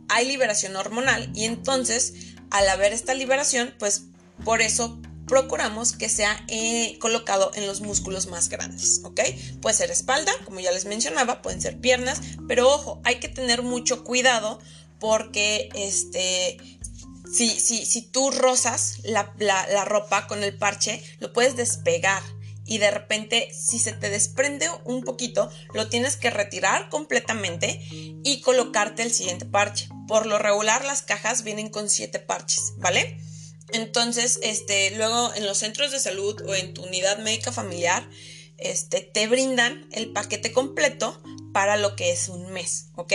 Hay 0.10 0.28
liberación 0.28 0.76
hormonal 0.76 1.30
y 1.34 1.46
entonces 1.46 2.14
al 2.50 2.68
haber 2.70 2.94
esta 2.94 3.14
liberación, 3.14 3.74
pues 3.80 4.04
por 4.44 4.62
eso 4.62 5.00
procuramos 5.28 5.94
que 5.94 6.10
sea 6.10 6.44
eh, 6.50 6.98
colocado 7.00 7.52
en 7.56 7.66
los 7.66 7.80
músculos 7.80 8.28
más 8.28 8.50
grandes, 8.50 9.00
¿ok? 9.06 9.22
Puede 9.62 9.76
ser 9.76 9.90
espalda, 9.90 10.34
como 10.44 10.60
ya 10.60 10.72
les 10.72 10.86
mencionaba, 10.86 11.42
pueden 11.42 11.62
ser 11.62 11.80
piernas, 11.80 12.20
pero 12.48 12.70
ojo, 12.70 13.00
hay 13.06 13.22
que 13.22 13.30
tener 13.30 13.64
mucho 13.64 14.04
cuidado 14.04 14.60
porque 15.00 15.70
este 15.74 16.58
si, 17.32 17.50
si, 17.50 17.86
si 17.86 18.02
tú 18.02 18.32
rozas 18.32 19.00
la, 19.04 19.34
la, 19.38 19.86
ropa 19.86 20.28
con 20.28 20.44
el 20.44 20.58
parche, 20.58 21.04
lo 21.20 21.34
puedes 21.34 21.56
despegar 21.56 22.22
y 22.66 22.78
de 22.78 22.92
repente 22.92 23.50
si 23.54 23.80
se 23.80 23.94
te 23.94 24.10
desprende 24.10 24.68
un 24.86 25.04
poquito, 25.04 25.50
lo 25.74 25.90
tienes 25.90 26.16
que 26.16 26.30
retirar 26.30 26.90
completamente 26.90 27.82
y 28.24 28.42
colocarte 28.42 29.04
el 29.04 29.14
siguiente 29.14 29.46
parche. 29.46 29.90
Por 30.08 30.26
lo 30.26 30.38
regular 30.38 30.86
las 30.86 31.02
cajas 31.02 31.44
vienen 31.44 31.70
con 31.70 31.90
siete 31.90 32.20
parches, 32.20 32.74
¿vale? 32.78 33.18
Entonces, 33.74 34.40
este, 34.44 34.92
luego 34.92 35.34
en 35.34 35.46
los 35.46 35.58
centros 35.58 35.92
de 35.92 36.00
salud 36.00 36.42
o 36.46 36.56
en 36.56 36.74
tu 36.74 36.84
unidad 36.84 37.20
médica 37.20 37.52
familiar, 37.52 38.08
este, 38.58 39.02
te 39.02 39.28
brindan 39.28 39.88
el 39.92 40.12
paquete 40.12 40.52
completo 40.52 41.22
para 41.54 41.78
lo 41.78 41.96
que 41.96 42.12
es 42.12 42.30
un 42.30 42.52
mes, 42.52 42.90
¿ok? 42.96 43.14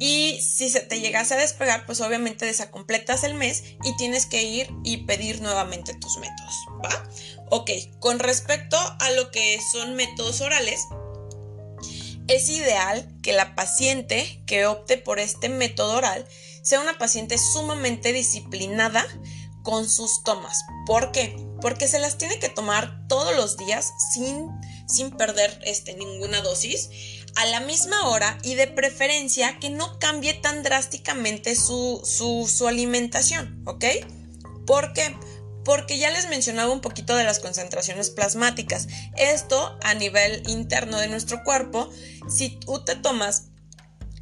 Y 0.00 0.40
si 0.40 0.70
se 0.70 0.80
te 0.80 0.98
llegase 0.98 1.34
a 1.34 1.36
despegar, 1.36 1.84
pues 1.84 2.00
obviamente 2.00 2.46
desacompletas 2.46 3.22
el 3.22 3.34
mes 3.34 3.64
y 3.84 3.94
tienes 3.98 4.24
que 4.24 4.42
ir 4.42 4.70
y 4.82 5.04
pedir 5.04 5.42
nuevamente 5.42 5.92
tus 5.92 6.16
métodos, 6.16 6.54
¿va? 6.82 7.06
Ok, 7.50 7.70
con 7.98 8.18
respecto 8.18 8.78
a 8.78 9.10
lo 9.10 9.30
que 9.30 9.60
son 9.72 9.96
métodos 9.96 10.40
orales, 10.40 10.86
es 12.28 12.48
ideal 12.48 13.12
que 13.22 13.34
la 13.34 13.54
paciente 13.54 14.42
que 14.46 14.64
opte 14.64 14.96
por 14.96 15.18
este 15.18 15.50
método 15.50 15.98
oral 15.98 16.26
sea 16.62 16.80
una 16.80 16.96
paciente 16.96 17.36
sumamente 17.36 18.14
disciplinada 18.14 19.04
con 19.62 19.86
sus 19.86 20.24
tomas. 20.24 20.64
¿Por 20.86 21.12
qué? 21.12 21.36
Porque 21.60 21.88
se 21.88 21.98
las 21.98 22.16
tiene 22.16 22.38
que 22.38 22.48
tomar 22.48 23.06
todos 23.06 23.36
los 23.36 23.58
días 23.58 23.92
sin, 24.14 24.48
sin 24.88 25.10
perder 25.10 25.60
este, 25.64 25.94
ninguna 25.94 26.40
dosis 26.40 26.88
a 27.36 27.46
la 27.46 27.60
misma 27.60 28.08
hora 28.08 28.38
y 28.42 28.54
de 28.54 28.66
preferencia 28.66 29.58
que 29.58 29.70
no 29.70 29.98
cambie 29.98 30.34
tan 30.34 30.62
drásticamente 30.62 31.54
su, 31.54 32.00
su, 32.04 32.66
alimentación, 32.66 33.62
¿ok? 33.66 33.84
¿Por 34.66 34.92
qué? 34.92 35.16
Porque 35.64 35.98
ya 35.98 36.10
les 36.10 36.28
mencionaba 36.28 36.72
un 36.72 36.80
poquito 36.80 37.16
de 37.16 37.24
las 37.24 37.38
concentraciones 37.38 38.10
plasmáticas. 38.10 38.88
Esto 39.16 39.78
a 39.82 39.94
nivel 39.94 40.42
interno 40.48 40.98
de 40.98 41.08
nuestro 41.08 41.42
cuerpo, 41.44 41.90
si 42.28 42.50
tú 42.50 42.84
te 42.84 42.96
tomas 42.96 43.44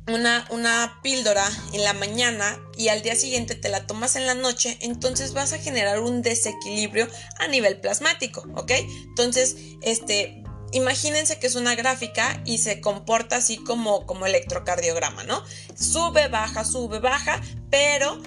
una, 0.09 0.47
una, 0.51 1.01
píldora 1.03 1.47
en 1.73 1.85
la 1.85 1.93
mañana 1.93 2.59
y 2.77 2.89
al 2.89 3.03
día 3.03 3.15
siguiente 3.15 3.55
te 3.55 3.69
la 3.69 3.87
tomas 3.87 4.17
en 4.17 4.27
la 4.27 4.35
noche, 4.35 4.79
entonces 4.81 5.35
vas 5.35 5.53
a 5.53 5.59
generar 5.59 6.01
un 6.01 6.23
desequilibrio 6.23 7.09
a 7.39 7.47
nivel 7.47 7.79
plasmático, 7.81 8.47
¿ok? 8.57 8.73
Entonces, 9.09 9.57
este, 9.83 10.43
imagínense 10.73 11.39
que 11.39 11.47
es 11.47 11.55
una 11.55 11.75
gráfica 11.75 12.43
y 12.45 12.59
se 12.59 12.81
comporta 12.81 13.37
así 13.37 13.59
como, 13.59 14.07
como 14.07 14.27
electrocardiograma, 14.27 15.25
¿no? 15.25 15.43
Sube, 15.75 16.29
baja, 16.29 16.65
sube, 16.65 16.99
baja, 17.01 17.41
pero 17.71 18.21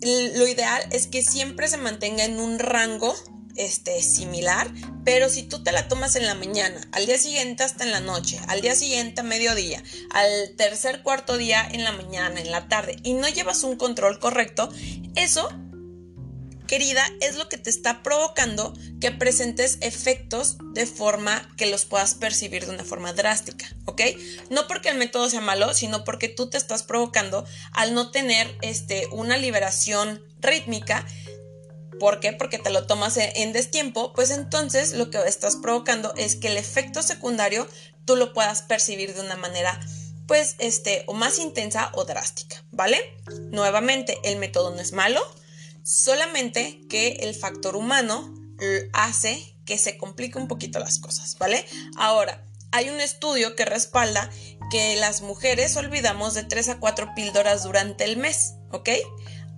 lo 0.00 0.46
ideal 0.46 0.82
es 0.90 1.06
que 1.06 1.22
siempre 1.22 1.68
se 1.68 1.76
mantenga 1.76 2.24
en 2.24 2.38
un 2.38 2.58
rango 2.58 3.14
este, 3.56 4.02
similar, 4.02 4.70
pero 5.04 5.28
si 5.28 5.44
tú 5.44 5.62
te 5.62 5.72
la 5.72 5.88
tomas 5.88 6.16
en 6.16 6.26
la 6.26 6.34
mañana, 6.34 6.80
al 6.92 7.06
día 7.06 7.18
siguiente 7.18 7.62
hasta 7.62 7.84
en 7.84 7.92
la 7.92 8.00
noche, 8.00 8.40
al 8.48 8.60
día 8.60 8.74
siguiente 8.74 9.20
a 9.20 9.24
mediodía, 9.24 9.82
al 10.10 10.56
tercer 10.56 11.02
cuarto 11.02 11.36
día 11.36 11.66
en 11.70 11.84
la 11.84 11.92
mañana, 11.92 12.40
en 12.40 12.50
la 12.50 12.68
tarde, 12.68 12.96
y 13.02 13.12
no 13.14 13.28
llevas 13.28 13.62
un 13.62 13.76
control 13.76 14.18
correcto, 14.18 14.68
eso 15.14 15.48
querida, 16.66 17.04
es 17.20 17.36
lo 17.36 17.48
que 17.48 17.58
te 17.58 17.70
está 17.70 18.02
provocando 18.02 18.74
que 19.00 19.10
presentes 19.10 19.78
efectos 19.80 20.56
de 20.72 20.86
forma 20.86 21.48
que 21.56 21.66
los 21.66 21.84
puedas 21.84 22.14
percibir 22.14 22.66
de 22.66 22.72
una 22.72 22.84
forma 22.84 23.12
drástica, 23.12 23.66
¿ok? 23.84 24.02
No 24.50 24.66
porque 24.66 24.88
el 24.88 24.98
método 24.98 25.28
sea 25.30 25.40
malo, 25.40 25.74
sino 25.74 26.04
porque 26.04 26.28
tú 26.28 26.50
te 26.50 26.56
estás 26.56 26.82
provocando 26.82 27.44
al 27.72 27.94
no 27.94 28.10
tener 28.10 28.56
este, 28.62 29.06
una 29.10 29.36
liberación 29.36 30.22
rítmica. 30.40 31.06
¿Por 32.00 32.20
qué? 32.20 32.32
Porque 32.32 32.58
te 32.58 32.70
lo 32.70 32.86
tomas 32.86 33.16
en 33.16 33.52
destiempo, 33.52 34.12
pues 34.14 34.30
entonces 34.30 34.92
lo 34.92 35.10
que 35.10 35.18
estás 35.26 35.56
provocando 35.56 36.12
es 36.16 36.36
que 36.36 36.48
el 36.48 36.56
efecto 36.56 37.02
secundario 37.02 37.68
tú 38.04 38.16
lo 38.16 38.32
puedas 38.32 38.62
percibir 38.62 39.14
de 39.14 39.20
una 39.20 39.36
manera 39.36 39.80
pues 40.26 40.56
este 40.58 41.04
o 41.06 41.12
más 41.12 41.38
intensa 41.38 41.90
o 41.94 42.04
drástica, 42.04 42.64
¿vale? 42.70 42.98
Nuevamente, 43.50 44.18
el 44.24 44.38
método 44.38 44.70
no 44.70 44.80
es 44.80 44.92
malo, 44.92 45.22
solamente 45.84 46.80
que 46.88 47.18
el 47.20 47.34
factor 47.34 47.76
humano 47.76 48.34
hace 48.92 49.54
que 49.64 49.78
se 49.78 49.96
complique 49.96 50.38
un 50.38 50.48
poquito 50.48 50.78
las 50.78 50.98
cosas, 50.98 51.36
¿vale? 51.38 51.64
Ahora, 51.96 52.44
hay 52.72 52.88
un 52.88 53.00
estudio 53.00 53.54
que 53.54 53.64
respalda 53.64 54.30
que 54.70 54.96
las 54.96 55.20
mujeres 55.20 55.76
olvidamos 55.76 56.34
de 56.34 56.42
3 56.42 56.70
a 56.70 56.80
4 56.80 57.14
píldoras 57.14 57.62
durante 57.62 58.04
el 58.04 58.16
mes, 58.16 58.54
¿ok? 58.72 58.90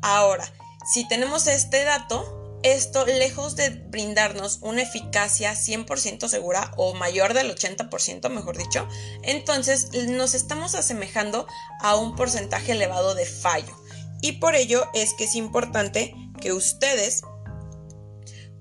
Ahora, 0.03 0.53
si 0.93 1.09
tenemos 1.09 1.47
este 1.47 1.85
dato, 1.85 2.61
esto 2.63 3.07
lejos 3.07 3.55
de 3.55 3.71
brindarnos 3.71 4.59
una 4.61 4.83
eficacia 4.83 5.53
100% 5.53 6.29
segura 6.29 6.73
o 6.77 6.95
mayor 6.95 7.33
del 7.33 7.55
80%, 7.55 8.29
mejor 8.29 8.59
dicho, 8.59 8.89
entonces 9.23 9.93
nos 10.09 10.35
estamos 10.35 10.75
asemejando 10.75 11.47
a 11.81 11.97
un 11.97 12.17
porcentaje 12.17 12.73
elevado 12.73 13.15
de 13.15 13.27
fallo 13.27 13.77
y 14.21 14.33
por 14.33 14.55
ello 14.55 14.89
es 14.95 15.15
que 15.15 15.25
es 15.25 15.35
importante 15.35 16.15
que 16.41 16.53
ustedes 16.53 17.23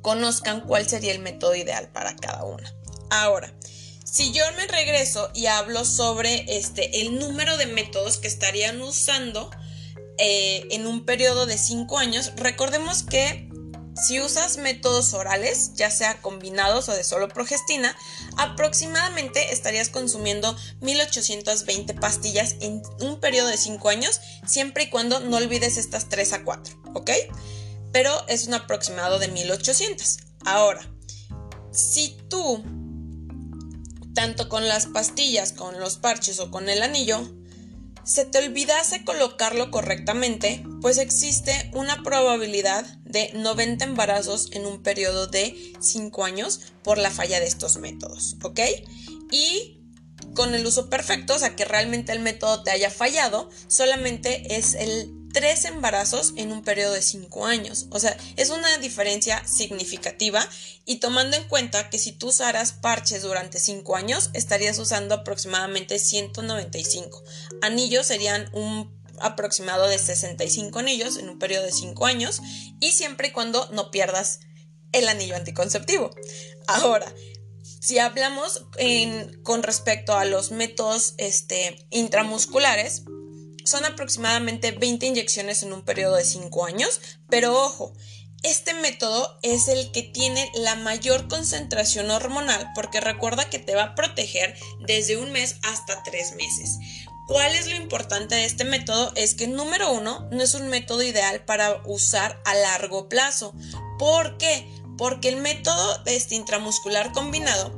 conozcan 0.02 0.62
cuál 0.62 0.88
sería 0.88 1.12
el 1.12 1.20
método 1.20 1.56
ideal 1.56 1.90
para 1.92 2.16
cada 2.16 2.44
una. 2.44 2.72
Ahora, 3.10 3.54
si 4.04 4.32
yo 4.32 4.44
me 4.56 4.68
regreso 4.68 5.30
y 5.34 5.48
hablo 5.48 5.84
sobre 5.84 6.58
este, 6.58 7.02
el 7.02 7.18
número 7.20 7.58
de 7.58 7.66
métodos 7.66 8.18
que 8.18 8.28
estarían 8.28 8.82
usando 8.82 9.50
eh, 10.18 10.68
en 10.72 10.88
un 10.88 11.06
periodo 11.06 11.46
de 11.46 11.58
5 11.58 11.98
años, 11.98 12.34
recordemos 12.38 13.04
que 13.04 13.50
si 13.96 14.20
usas 14.20 14.58
métodos 14.58 15.14
orales, 15.14 15.72
ya 15.76 15.90
sea 15.90 16.22
combinados 16.22 16.90
o 16.90 16.94
de 16.94 17.04
solo 17.04 17.30
progestina, 17.30 17.96
aproximadamente 18.38 19.54
estarías 19.54 19.90
consumiendo 19.90 20.56
1820 20.82 21.94
pastillas 21.94 22.56
en 22.60 22.82
un 23.00 23.20
periodo 23.20 23.48
de 23.48 23.58
5 23.58 23.90
años, 23.90 24.20
siempre 24.46 24.84
y 24.84 24.90
cuando 24.90 25.22
no 25.22 25.38
olvides 25.38 25.78
estas 25.78 26.10
3 26.10 26.34
a 26.34 26.44
4, 26.44 26.82
¿ok? 26.94 27.12
Pero 27.94 28.12
es 28.28 28.48
un 28.48 28.54
aproximado 28.56 29.20
de 29.20 29.30
1800. 29.30 30.18
Ahora, 30.46 30.82
si 31.72 32.18
tú, 32.30 32.64
tanto 34.14 34.50
con 34.50 34.68
las 34.68 34.88
pastillas, 34.88 35.54
con 35.54 35.80
los 35.80 35.98
parches 35.98 36.40
o 36.40 36.52
con 36.52 36.68
el 36.68 36.84
anillo, 36.84 37.22
se 38.04 38.24
te 38.24 38.38
olvidase 38.38 39.04
colocarlo 39.04 39.72
correctamente, 39.72 40.64
pues 40.82 41.00
existe 41.00 41.72
una 41.74 42.04
probabilidad 42.04 42.86
de 43.16 43.32
90 43.34 43.86
embarazos 43.86 44.50
en 44.52 44.66
un 44.66 44.84
periodo 44.84 45.28
de 45.28 45.74
5 45.80 46.26
años 46.26 46.60
por 46.84 46.98
la 46.98 47.10
falla 47.10 47.40
de 47.40 47.48
estos 47.48 47.78
métodos, 47.78 48.36
¿ok? 48.44 48.60
Y 49.32 49.80
con 50.34 50.54
el 50.54 50.66
uso 50.66 50.90
perfecto, 50.90 51.36
o 51.36 51.40
sea 51.40 51.56
que 51.56 51.64
realmente 51.64 52.12
el 52.12 52.20
método 52.20 52.62
te 52.62 52.72
haya 52.72 52.92
fallado, 52.92 53.50
solamente 53.70 54.58
es 54.58 54.74
el 54.74 55.14
tres 55.36 55.66
embarazos 55.66 56.32
en 56.38 56.54
un 56.54 56.64
periodo 56.64 56.94
de 56.94 57.02
cinco 57.02 57.46
años. 57.46 57.88
O 57.90 58.00
sea, 58.00 58.16
es 58.38 58.52
una 58.52 58.78
diferencia 58.78 59.46
significativa 59.46 60.48
y 60.86 61.00
tomando 61.00 61.36
en 61.36 61.46
cuenta 61.50 61.90
que 61.90 62.00
si 62.00 62.14
tú 62.14 62.30
usaras 62.30 62.72
parches 62.72 63.22
durante 63.22 63.60
cinco 63.60 63.98
años, 63.98 64.30
estarías 64.32 64.80
usando 64.80 65.14
aproximadamente 65.14 66.00
195. 66.00 67.22
Anillos 67.62 68.08
serían 68.08 68.50
un 68.54 68.95
aproximado 69.20 69.88
de 69.88 69.98
65 69.98 70.80
anillos 70.80 71.18
en 71.18 71.30
un 71.30 71.40
periodo 71.40 71.64
de 71.64 71.72
cinco 71.72 72.06
años 72.06 72.42
y 72.80 72.92
siempre 72.92 73.30
y 73.30 73.32
cuando 73.32 73.70
no 73.72 73.92
pierdas 73.92 74.40
el 74.92 75.08
anillo 75.08 75.36
anticonceptivo. 75.36 76.10
Ahora, 76.68 77.14
si 77.80 78.00
hablamos 78.00 78.66
con 79.44 79.64
respecto 79.64 80.16
a 80.16 80.26
los 80.26 80.52
métodos 80.52 81.14
este, 81.18 81.88
intramusculares, 81.92 83.04
son 83.66 83.84
aproximadamente 83.86 84.72
20 84.72 85.06
inyecciones 85.08 85.64
en 85.64 85.74
un 85.74 85.84
periodo 85.84 86.16
de 86.16 86.24
5 86.24 86.66
años, 86.66 87.02
pero 87.30 87.54
ojo, 87.54 87.94
este 88.44 88.76
método 88.76 89.40
es 89.42 89.68
el 89.68 89.92
que 89.92 90.04
tiene 90.04 90.52
la 90.54 90.76
mayor 90.76 91.28
concentración 91.28 92.12
hormonal 92.12 92.70
porque 92.76 93.02
recuerda 93.02 93.50
que 93.50 93.58
te 93.58 93.74
va 93.74 93.84
a 93.84 93.96
proteger 93.96 94.56
desde 94.86 95.18
un 95.18 95.32
mes 95.32 95.56
hasta 95.64 96.04
3 96.04 96.36
meses. 96.36 96.78
¿Cuál 97.28 97.56
es 97.56 97.68
lo 97.68 97.76
importante 97.76 98.36
de 98.36 98.46
este 98.46 98.64
método? 98.66 99.12
Es 99.16 99.34
que 99.34 99.48
número 99.48 99.92
uno, 99.92 100.28
no 100.32 100.44
es 100.44 100.54
un 100.54 100.68
método 100.68 101.02
ideal 101.02 101.44
para 101.44 101.82
usar 101.86 102.42
a 102.46 102.54
largo 102.54 103.10
plazo. 103.10 103.54
¿Por 103.98 104.38
qué? 104.38 104.68
Porque 104.98 105.30
el 105.30 105.38
método 105.38 106.02
este 106.06 106.36
intramuscular 106.36 107.12
combinado 107.12 107.72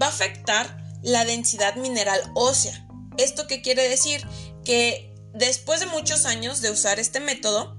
va 0.00 0.06
a 0.06 0.10
afectar 0.10 0.84
la 1.02 1.24
densidad 1.24 1.76
mineral 1.76 2.20
ósea. 2.34 2.86
¿Esto 3.18 3.46
qué 3.46 3.62
quiere 3.62 3.88
decir? 3.88 4.26
Que 4.64 5.16
Después 5.36 5.80
de 5.80 5.86
muchos 5.86 6.24
años 6.24 6.62
de 6.62 6.70
usar 6.70 6.98
este 6.98 7.20
método, 7.20 7.75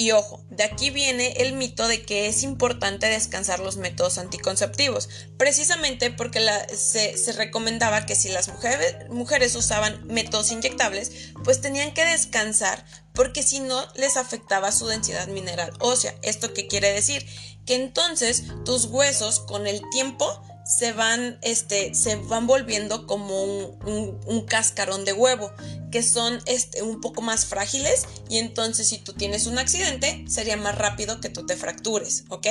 y 0.00 0.12
ojo, 0.12 0.42
de 0.48 0.64
aquí 0.64 0.88
viene 0.88 1.34
el 1.42 1.52
mito 1.52 1.86
de 1.86 2.00
que 2.00 2.26
es 2.26 2.42
importante 2.42 3.06
descansar 3.06 3.60
los 3.60 3.76
métodos 3.76 4.16
anticonceptivos, 4.16 5.10
precisamente 5.36 6.10
porque 6.10 6.40
se, 6.74 7.32
recomendaba 7.34 8.06
que 8.06 8.16
si 8.16 8.30
las 8.30 8.48
mujeres, 8.48 8.96
mujeres 9.10 9.54
usaban 9.56 10.06
métodos 10.06 10.52
inyectables, 10.52 11.12
pues 11.44 11.60
tenían 11.60 11.92
que 11.92 12.06
descansar 12.06 12.82
porque 13.12 13.42
si 13.42 13.60
no 13.60 13.86
les 13.94 14.16
afectaba 14.16 14.72
su 14.72 14.86
densidad 14.86 15.28
mineral 15.28 15.70
ósea. 15.80 16.14
¿Esto 16.22 16.54
qué 16.54 16.66
quiere 16.66 16.94
decir? 16.94 17.26
Que 17.66 17.74
entonces 17.74 18.44
tus 18.64 18.86
huesos 18.86 19.40
con 19.40 19.66
el 19.66 19.82
tiempo 19.90 20.42
se 20.70 20.92
van, 20.92 21.38
este, 21.42 21.94
se 21.94 22.14
van 22.14 22.46
volviendo 22.46 23.06
como 23.06 23.42
un, 23.42 24.46
cascarón 24.46 25.04
de 25.04 25.12
huevo, 25.12 25.52
que 25.90 26.02
son 26.02 26.40
este, 26.46 26.82
un 26.82 27.00
poco 27.00 27.22
más 27.22 27.46
frágiles 27.46 28.06
y 28.28 28.38
entonces 28.38 28.88
si 28.88 28.98
tú 28.98 29.12
tienes 29.12 29.46
un 29.46 29.58
accidente 29.58 30.24
sería 30.28 30.56
más 30.56 30.76
rápido 30.76 31.20
que 31.20 31.28
tú 31.28 31.44
te 31.44 31.56
fractures, 31.56 32.24
¿ok? 32.28 32.46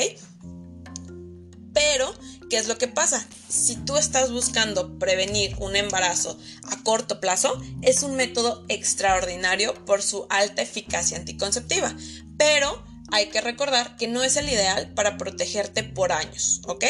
Pero, 1.73 2.13
¿qué 2.49 2.57
es 2.57 2.67
lo 2.67 2.77
que 2.77 2.87
pasa? 2.87 3.25
Si 3.47 3.75
tú 3.77 3.97
estás 3.97 4.31
buscando 4.31 4.99
prevenir 4.99 5.55
un 5.59 5.75
embarazo 5.75 6.37
a 6.69 6.83
corto 6.83 7.21
plazo, 7.21 7.61
es 7.81 8.03
un 8.03 8.15
método 8.15 8.65
extraordinario 8.67 9.73
por 9.85 10.01
su 10.01 10.25
alta 10.29 10.61
eficacia 10.61 11.17
anticonceptiva, 11.17 11.95
pero 12.37 12.83
hay 13.11 13.29
que 13.29 13.41
recordar 13.41 13.95
que 13.97 14.07
no 14.07 14.23
es 14.23 14.35
el 14.35 14.49
ideal 14.49 14.93
para 14.93 15.17
protegerte 15.17 15.83
por 15.83 16.11
años, 16.11 16.61
¿ok? 16.65 16.85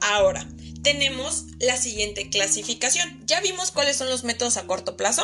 Ahora, 0.00 0.46
tenemos 0.82 1.44
la 1.58 1.76
siguiente 1.76 2.30
clasificación. 2.30 3.22
Ya 3.26 3.40
vimos 3.40 3.70
cuáles 3.70 3.96
son 3.96 4.08
los 4.08 4.24
métodos 4.24 4.56
a 4.56 4.66
corto 4.66 4.96
plazo, 4.96 5.22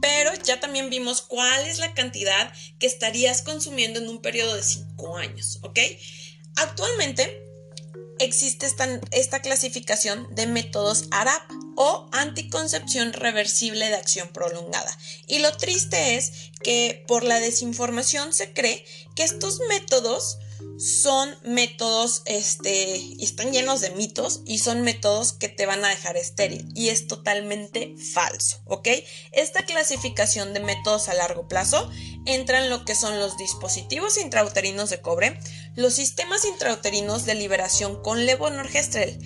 pero 0.00 0.32
ya 0.44 0.60
también 0.60 0.90
vimos 0.90 1.22
cuál 1.22 1.66
es 1.66 1.78
la 1.78 1.94
cantidad 1.94 2.52
que 2.78 2.86
estarías 2.86 3.42
consumiendo 3.42 4.00
en 4.00 4.08
un 4.08 4.20
periodo 4.20 4.54
de 4.54 4.62
5 4.62 5.16
años, 5.16 5.58
¿ok? 5.62 5.78
Actualmente 6.56 7.42
existe 8.18 8.66
esta, 8.66 9.00
esta, 9.10 9.40
clasificación 9.40 10.32
de 10.34 10.46
métodos 10.46 11.06
ARAP 11.10 11.42
o 11.76 12.08
anticoncepción 12.12 13.12
reversible 13.12 13.88
de 13.88 13.94
acción 13.94 14.28
prolongada. 14.28 14.96
Y 15.26 15.38
lo 15.38 15.56
triste 15.56 16.16
es 16.16 16.50
que 16.62 17.04
por 17.08 17.24
la 17.24 17.40
desinformación 17.40 18.32
se 18.32 18.52
cree 18.52 18.84
que 19.16 19.24
estos 19.24 19.60
métodos 19.68 20.38
son 20.78 21.36
métodos, 21.44 22.22
este, 22.24 23.22
están 23.22 23.52
llenos 23.52 23.80
de 23.80 23.90
mitos 23.90 24.42
y 24.44 24.58
son 24.58 24.82
métodos 24.82 25.32
que 25.32 25.48
te 25.48 25.66
van 25.66 25.84
a 25.84 25.88
dejar 25.88 26.16
estéril 26.16 26.68
y 26.74 26.88
es 26.88 27.06
totalmente 27.06 27.94
falso. 28.12 28.62
Esta 29.32 29.64
clasificación 29.64 30.52
de 30.54 30.60
métodos 30.60 31.08
a 31.08 31.14
largo 31.14 31.46
plazo 31.46 31.90
entra 32.26 32.62
en 32.62 32.70
lo 32.70 32.84
que 32.84 32.94
son 32.94 33.18
los 33.18 33.36
dispositivos 33.36 34.18
intrauterinos 34.18 34.90
de 34.90 35.00
cobre, 35.00 35.38
los 35.76 35.94
sistemas 35.94 36.44
intrauterinos 36.44 37.24
de 37.26 37.34
liberación 37.34 38.02
con 38.02 38.26
levonorgestrel 38.26 39.18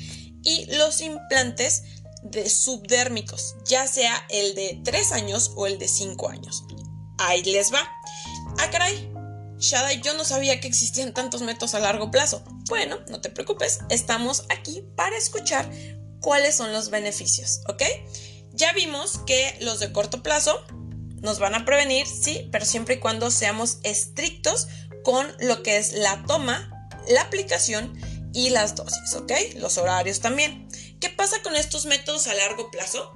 y 0.43 0.67
los 0.77 1.01
implantes 1.01 1.83
de 2.23 2.51
subdérmicos, 2.51 3.55
ya 3.65 3.87
sea 3.87 4.27
el 4.31 4.55
de 4.55 4.81
3 4.85 5.13
años 5.13 5.53
o 5.57 5.67
el 5.67 5.79
de 5.79 5.89
5 5.89 6.29
años. 6.29 6.65
Ahí 7.19 7.43
les 7.45 7.73
va. 7.73 7.89
Ah, 8.59 8.71
caray, 8.71 9.11
Shada, 9.59 9.93
yo 9.95 10.15
no 10.15 10.25
sabía 10.25 10.61
que 10.61 10.69
existían 10.69 11.15
tantos 11.15 11.43
métodos 11.43 11.75
a 11.75 11.81
largo 11.81 12.11
plazo. 12.11 12.45
Bueno, 12.69 12.99
no 13.09 13.21
te 13.21 13.31
preocupes, 13.31 13.81
estamos 13.89 14.45
aquí 14.51 14.85
para 14.97 15.17
escuchar 15.17 15.71
cuáles 16.21 16.57
son 16.57 16.73
los 16.73 16.91
beneficios, 16.91 17.61
¿ok? 17.69 17.83
Ya 18.53 18.73
vimos 18.73 19.19
que 19.27 19.57
los 19.61 19.81
de 19.81 19.93
corto 19.93 20.23
plazo 20.23 20.65
nos 21.23 21.39
van 21.39 21.55
a 21.55 21.65
prevenir, 21.65 22.07
sí, 22.07 22.49
pero 22.53 22.65
siempre 22.65 22.97
y 22.97 22.99
cuando 22.99 23.31
seamos 23.31 23.79
estrictos 23.83 24.69
con 25.03 25.27
lo 25.41 25.63
que 25.63 25.79
es 25.79 25.93
la 25.93 26.23
toma, 26.27 26.91
la 27.09 27.23
aplicación 27.23 27.99
y 28.35 28.51
las 28.51 28.75
dosis, 28.75 29.15
¿ok? 29.15 29.33
Los 29.57 29.79
horarios 29.79 30.21
también. 30.21 30.69
¿Qué 31.01 31.09
pasa 31.09 31.43
con 31.43 31.57
estos 31.57 31.87
métodos 31.87 32.27
a 32.27 32.35
largo 32.35 32.71
plazo? 32.71 33.13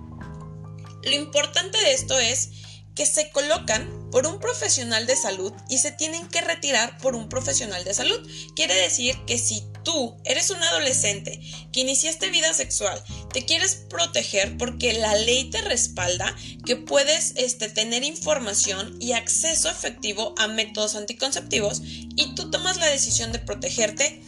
Lo 1.02 1.12
importante 1.12 1.78
de 1.78 1.92
esto 1.92 2.18
es 2.18 2.50
que 2.94 3.06
se 3.06 3.30
colocan 3.30 3.99
por 4.10 4.26
un 4.26 4.40
profesional 4.40 5.06
de 5.06 5.16
salud 5.16 5.52
y 5.68 5.78
se 5.78 5.92
tienen 5.92 6.26
que 6.28 6.40
retirar 6.40 6.98
por 6.98 7.14
un 7.14 7.28
profesional 7.28 7.84
de 7.84 7.94
salud. 7.94 8.20
Quiere 8.54 8.74
decir 8.74 9.16
que 9.26 9.38
si 9.38 9.62
tú 9.84 10.16
eres 10.24 10.50
un 10.50 10.62
adolescente 10.62 11.40
que 11.72 11.80
iniciaste 11.80 12.30
vida 12.30 12.52
sexual, 12.52 13.02
te 13.32 13.44
quieres 13.44 13.86
proteger 13.88 14.56
porque 14.58 14.92
la 14.94 15.14
ley 15.14 15.50
te 15.50 15.62
respalda 15.62 16.34
que 16.64 16.76
puedes 16.76 17.34
este, 17.36 17.68
tener 17.68 18.04
información 18.04 18.96
y 19.00 19.12
acceso 19.12 19.70
efectivo 19.70 20.34
a 20.38 20.48
métodos 20.48 20.94
anticonceptivos 20.94 21.82
y 21.82 22.34
tú 22.34 22.50
tomas 22.50 22.78
la 22.78 22.86
decisión 22.86 23.32
de 23.32 23.38
protegerte 23.38 24.22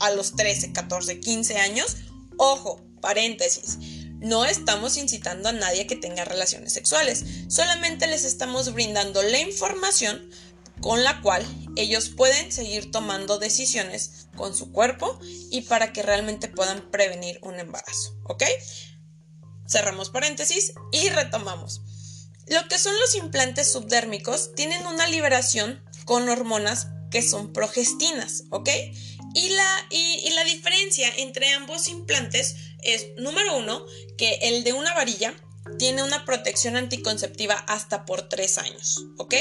a 0.00 0.10
los 0.10 0.34
13, 0.34 0.72
14, 0.72 1.20
15 1.20 1.56
años, 1.58 1.96
ojo, 2.36 2.80
paréntesis 3.00 3.78
no 4.22 4.44
estamos 4.44 4.96
incitando 4.96 5.48
a 5.48 5.52
nadie 5.52 5.82
a 5.82 5.86
que 5.86 5.96
tenga 5.96 6.24
relaciones 6.24 6.72
sexuales, 6.72 7.24
solamente 7.48 8.06
les 8.06 8.24
estamos 8.24 8.72
brindando 8.72 9.22
la 9.22 9.38
información 9.40 10.30
con 10.80 11.04
la 11.04 11.20
cual 11.20 11.44
ellos 11.76 12.08
pueden 12.08 12.50
seguir 12.50 12.90
tomando 12.90 13.38
decisiones 13.38 14.26
con 14.36 14.56
su 14.56 14.72
cuerpo 14.72 15.18
y 15.50 15.62
para 15.62 15.92
que 15.92 16.02
realmente 16.02 16.48
puedan 16.48 16.90
prevenir 16.90 17.38
un 17.42 17.58
embarazo, 17.60 18.16
¿ok? 18.24 18.44
Cerramos 19.68 20.10
paréntesis 20.10 20.72
y 20.90 21.08
retomamos. 21.10 21.82
Lo 22.48 22.66
que 22.68 22.78
son 22.78 22.98
los 22.98 23.14
implantes 23.14 23.70
subdérmicos 23.72 24.54
tienen 24.54 24.84
una 24.86 25.06
liberación 25.06 25.82
con 26.04 26.28
hormonas 26.28 26.88
que 27.10 27.22
son 27.22 27.52
progestinas, 27.52 28.44
¿ok? 28.50 28.68
Y 29.34 29.48
la, 29.50 29.86
y, 29.90 30.30
la 30.30 30.44
diferencia 30.44 31.08
entre 31.16 31.52
ambos 31.52 31.88
implantes 31.88 32.56
es, 32.82 33.08
número 33.16 33.56
uno, 33.56 33.84
que 34.16 34.34
el 34.42 34.64
de 34.64 34.72
una 34.72 34.94
varilla 34.94 35.34
tiene 35.78 36.02
una 36.02 36.24
protección 36.24 36.76
anticonceptiva 36.76 37.54
hasta 37.54 38.04
por 38.04 38.28
tres 38.28 38.58
años, 38.58 39.04
¿ok? 39.18 39.34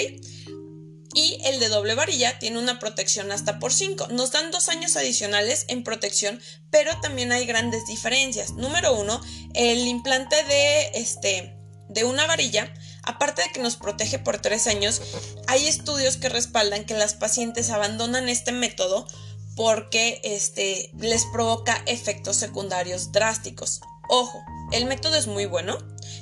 Y 1.14 1.40
el 1.44 1.60
de 1.60 1.68
doble 1.68 1.96
varilla 1.96 2.40
tiene 2.40 2.58
una 2.58 2.80
protección 2.80 3.32
hasta 3.32 3.60
por 3.60 3.74
cinco. 3.74 4.08
Nos 4.08 4.32
dan 4.32 4.52
dos 4.52 4.70
años 4.70 4.96
adicionales 4.96 5.66
en 5.68 5.84
protección, 5.84 6.40
pero 6.70 6.92
también 7.02 7.34
hay 7.34 7.46
grandes 7.46 7.86
diferencias. 7.88 8.54
Número 8.54 8.94
uno, 8.94 9.22
el 9.54 9.88
implante 9.88 10.42
de, 10.46 10.92
este, 10.94 11.58
de 11.90 12.06
una 12.06 12.28
varilla 12.28 12.74
Aparte 13.04 13.42
de 13.42 13.52
que 13.52 13.62
nos 13.62 13.78
protege 13.78 14.20
por 14.20 14.40
tres 14.40 14.68
años, 14.68 15.02
hay 15.48 15.68
estudios 15.68 16.18
que 16.18 16.30
respaldan 16.30 16.86
que 16.86 16.94
las 16.94 17.16
pacientes 17.16 17.72
abandonan 17.72 18.30
este 18.30 18.52
método 18.52 19.08
porque 19.56 20.22
este, 20.24 20.92
les 20.98 21.26
provoca 21.26 21.82
efectos 21.86 22.38
secundarios 22.38 23.12
drásticos. 23.12 23.82
Ojo, 24.10 24.44
el 24.72 24.86
método 24.86 25.16
es 25.16 25.28
muy 25.28 25.46
bueno, 25.46 25.78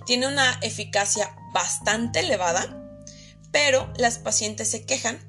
tiene 0.06 0.28
una 0.28 0.60
eficacia 0.62 1.36
bastante 1.54 2.20
elevada, 2.20 2.76
pero 3.52 3.92
las 3.98 4.18
pacientes 4.18 4.70
se 4.70 4.86
quejan 4.86 5.20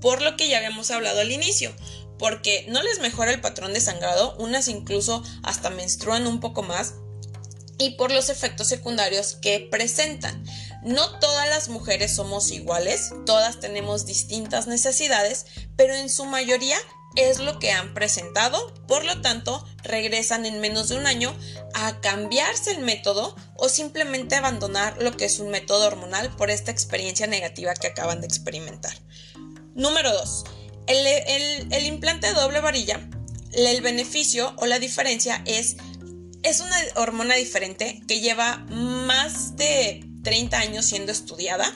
por 0.00 0.22
lo 0.22 0.36
que 0.36 0.48
ya 0.48 0.58
habíamos 0.58 0.90
hablado 0.90 1.20
al 1.20 1.32
inicio, 1.32 1.72
porque 2.18 2.66
no 2.68 2.82
les 2.82 3.00
mejora 3.00 3.32
el 3.32 3.40
patrón 3.40 3.72
de 3.72 3.80
sangrado, 3.80 4.36
unas 4.38 4.68
incluso 4.68 5.22
hasta 5.42 5.70
menstruan 5.70 6.26
un 6.26 6.40
poco 6.40 6.62
más, 6.62 6.94
y 7.78 7.90
por 7.90 8.10
los 8.10 8.28
efectos 8.28 8.66
secundarios 8.68 9.36
que 9.36 9.60
presentan. 9.70 10.44
No 10.82 11.18
todas 11.20 11.48
las 11.48 11.68
mujeres 11.68 12.14
somos 12.14 12.50
iguales, 12.50 13.12
todas 13.24 13.60
tenemos 13.60 14.04
distintas 14.04 14.66
necesidades, 14.66 15.46
pero 15.76 15.94
en 15.94 16.10
su 16.10 16.24
mayoría 16.24 16.76
es 17.16 17.38
lo 17.38 17.58
que 17.58 17.72
han 17.72 17.94
presentado, 17.94 18.74
por 18.86 19.04
lo 19.04 19.20
tanto 19.20 19.66
regresan 19.82 20.46
en 20.46 20.60
menos 20.60 20.88
de 20.88 20.96
un 20.96 21.06
año 21.06 21.34
a 21.74 22.00
cambiarse 22.00 22.72
el 22.72 22.80
método 22.80 23.34
o 23.56 23.68
simplemente 23.68 24.36
abandonar 24.36 25.02
lo 25.02 25.16
que 25.16 25.24
es 25.24 25.38
un 25.40 25.50
método 25.50 25.86
hormonal 25.86 26.34
por 26.36 26.50
esta 26.50 26.70
experiencia 26.70 27.26
negativa 27.26 27.74
que 27.74 27.88
acaban 27.88 28.20
de 28.20 28.26
experimentar. 28.26 28.94
Número 29.74 30.12
2. 30.12 30.44
El, 30.86 31.84
implante 31.84 32.28
de 32.28 32.34
doble 32.34 32.60
varilla, 32.60 33.00
el 33.52 33.80
beneficio 33.80 34.54
o 34.56 34.66
la 34.66 34.78
diferencia 34.78 35.42
es 35.44 35.76
es 36.42 36.60
una 36.60 36.76
hormona 36.94 37.34
diferente 37.34 38.00
que 38.06 38.20
lleva 38.20 38.58
más 38.68 39.56
de 39.56 40.04
30 40.22 40.58
años 40.58 40.86
siendo 40.86 41.10
estudiada, 41.10 41.74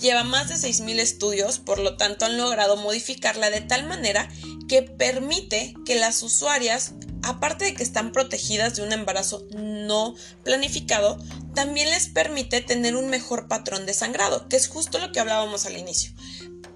lleva 0.00 0.22
más 0.22 0.48
de 0.48 0.54
6.000 0.54 0.98
estudios, 0.98 1.58
por 1.58 1.78
lo 1.78 1.96
tanto 1.96 2.24
han 2.24 2.36
logrado 2.36 2.76
modificarla 2.76 3.50
de 3.50 3.62
tal 3.62 3.86
manera 3.86 4.28
que 4.72 4.80
permite 4.80 5.74
que 5.84 5.96
las 5.96 6.22
usuarias, 6.22 6.94
aparte 7.22 7.66
de 7.66 7.74
que 7.74 7.82
están 7.82 8.10
protegidas 8.10 8.74
de 8.74 8.82
un 8.82 8.94
embarazo 8.94 9.46
no 9.54 10.14
planificado, 10.44 11.18
también 11.54 11.90
les 11.90 12.06
permite 12.06 12.62
tener 12.62 12.96
un 12.96 13.10
mejor 13.10 13.48
patrón 13.48 13.84
de 13.84 13.92
sangrado, 13.92 14.48
que 14.48 14.56
es 14.56 14.68
justo 14.68 14.98
lo 14.98 15.12
que 15.12 15.20
hablábamos 15.20 15.66
al 15.66 15.76
inicio 15.76 16.14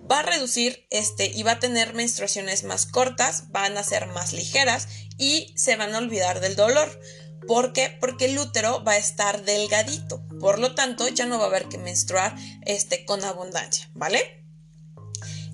va 0.09 0.21
a 0.21 0.25
reducir 0.25 0.87
este 0.91 1.33
y 1.35 1.43
va 1.43 1.53
a 1.53 1.59
tener 1.59 1.95
menstruaciones 1.95 2.65
más 2.65 2.85
cortas, 2.85 3.51
van 3.51 3.79
a 3.79 3.83
ser 3.83 4.07
más 4.09 4.35
ligeras 4.35 4.87
y 5.17 5.55
se 5.57 5.77
van 5.77 5.95
a 5.95 5.99
olvidar 5.99 6.41
del 6.41 6.55
dolor. 6.55 7.01
¿Por 7.49 7.73
qué? 7.73 7.97
Porque 7.99 8.27
el 8.27 8.39
útero 8.39 8.85
va 8.85 8.93
a 8.93 8.99
estar 8.99 9.43
delgadito. 9.43 10.23
Por 10.39 10.59
lo 10.59 10.75
tanto, 10.75 11.09
ya 11.09 11.25
no 11.25 11.39
va 11.39 11.45
a 11.45 11.49
haber 11.49 11.69
que 11.69 11.79
menstruar 11.79 12.37
este, 12.67 13.07
con 13.07 13.25
abundancia, 13.25 13.91
¿vale? 13.95 14.46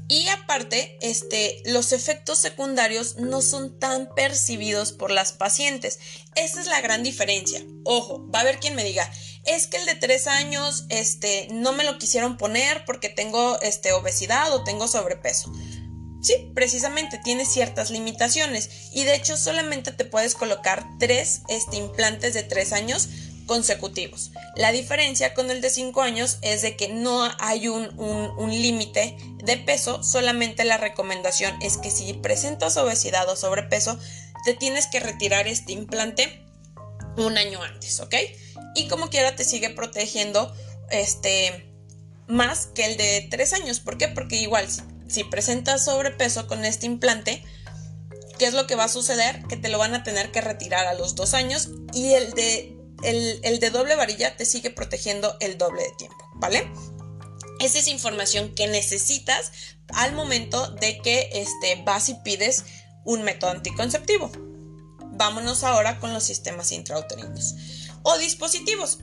Y 0.09 0.29
aparte, 0.29 0.99
este, 1.01 1.63
los 1.65 1.93
efectos 1.93 2.39
secundarios 2.39 3.17
no 3.17 3.41
son 3.41 3.79
tan 3.79 4.15
percibidos 4.15 4.93
por 4.93 5.11
las 5.11 5.33
pacientes. 5.33 5.99
Esa 6.35 6.61
es 6.61 6.67
la 6.67 6.81
gran 6.81 7.03
diferencia. 7.03 7.63
Ojo, 7.85 8.29
va 8.31 8.41
a 8.41 8.43
haber 8.43 8.59
quien 8.59 8.75
me 8.75 8.85
diga, 8.85 9.11
es 9.45 9.67
que 9.67 9.79
el 9.79 9.87
de 9.87 9.95
tres 9.95 10.27
años, 10.27 10.85
este, 10.89 11.49
no 11.51 11.73
me 11.73 11.85
lo 11.85 11.99
quisieron 11.99 12.37
poner 12.37 12.85
porque 12.85 13.09
tengo, 13.09 13.61
este, 13.63 13.93
obesidad 13.93 14.53
o 14.53 14.65
tengo 14.65 14.87
sobrepeso. 14.87 15.53
Sí, 16.23 16.53
precisamente 16.55 17.19
tiene 17.19 17.45
ciertas 17.45 17.91
limitaciones 17.91 18.71
y 18.93 19.03
de 19.03 19.17
hecho 19.17 19.37
solamente 19.37 19.91
te 19.91 20.05
puedes 20.05 20.37
colocar 20.37 20.87
tres 21.01 21.41
este, 21.49 21.79
implantes 21.79 22.33
de 22.33 22.45
tres 22.45 22.73
años 22.73 23.09
consecutivos. 23.47 24.31
La 24.57 24.73
diferencia 24.73 25.35
con 25.35 25.51
el 25.51 25.61
de 25.61 25.71
cinco 25.71 26.03
años 26.03 26.39
es 26.43 26.63
de 26.63 26.77
que 26.77 26.89
no 26.89 27.29
hay 27.39 27.69
un, 27.69 27.99
un 27.99 28.51
límite 28.51 29.17
de 29.43 29.57
peso, 29.57 30.03
solamente 30.03 30.65
la 30.65 30.77
recomendación 30.77 31.55
es 31.63 31.79
que 31.79 31.91
si 31.91 32.13
presentas 32.15 32.77
obesidad 32.77 33.29
o 33.29 33.37
sobrepeso, 33.37 33.99
te 34.45 34.55
tienes 34.55 34.87
que 34.87 35.01
retirar 35.01 35.47
este 35.47 35.73
implante 35.73 36.45
un 37.17 37.37
año 37.39 37.63
antes, 37.63 38.01
¿ok? 38.01 38.15
Y 38.75 38.89
como 38.89 39.09
quiera 39.11 39.37
te 39.37 39.45
sigue 39.45 39.71
protegiendo 39.71 40.55
este 40.91 41.69
más 42.27 42.67
que 42.67 42.87
el 42.87 42.97
de 42.97 43.29
tres 43.31 43.53
años. 43.53 43.81
¿Por 43.81 43.99
qué? 43.99 44.09
Porque 44.09 44.37
igual 44.37 44.67
si 45.09 45.25
presentas 45.25 45.85
sobrepeso 45.85 46.47
con 46.47 46.65
este 46.65 46.87
implante, 46.87 47.45
¿qué 48.39 48.47
es 48.47 48.55
lo 48.55 48.67
que 48.67 48.75
va 48.75 48.85
a 48.85 48.89
suceder? 48.89 49.43
Que 49.49 49.57
te 49.57 49.69
lo 49.69 49.79
van 49.79 49.95
a 49.95 50.03
tener 50.03 50.33
que 50.33 50.41
retirar 50.41 50.87
a 50.87 50.95
los 50.95 51.15
dos 51.15 51.35
años 51.35 51.69
y 51.93 52.13
el 52.15 52.33
de, 52.33 52.72
el, 53.03 53.61
de 53.61 53.71
doble 53.71 53.95
varilla 53.95 54.37
te 54.37 54.45
sigue 54.45 54.71
protegiendo 54.71 55.37
el 55.41 55.59
doble 55.59 55.83
de 55.83 55.93
tiempo, 55.99 56.31
¿vale? 56.35 56.71
Esa 57.61 57.79
es 57.79 57.89
información 57.89 58.55
que 58.55 58.67
necesitas 58.67 59.53
al 59.89 60.15
momento 60.15 60.71
de 60.73 60.99
que 61.01 61.31
este, 61.33 61.83
vas 61.85 62.09
y 62.09 62.15
pides 62.15 62.65
un 63.05 63.23
método 63.23 63.51
anticonceptivo. 63.51 64.31
Vámonos 65.15 65.63
ahora 65.65 66.01
con 66.01 66.13
los 66.13 66.25
sistemas 66.25 66.73
intrauterinos 66.73 67.55
o 68.03 68.17
dispositivos. 68.19 69.01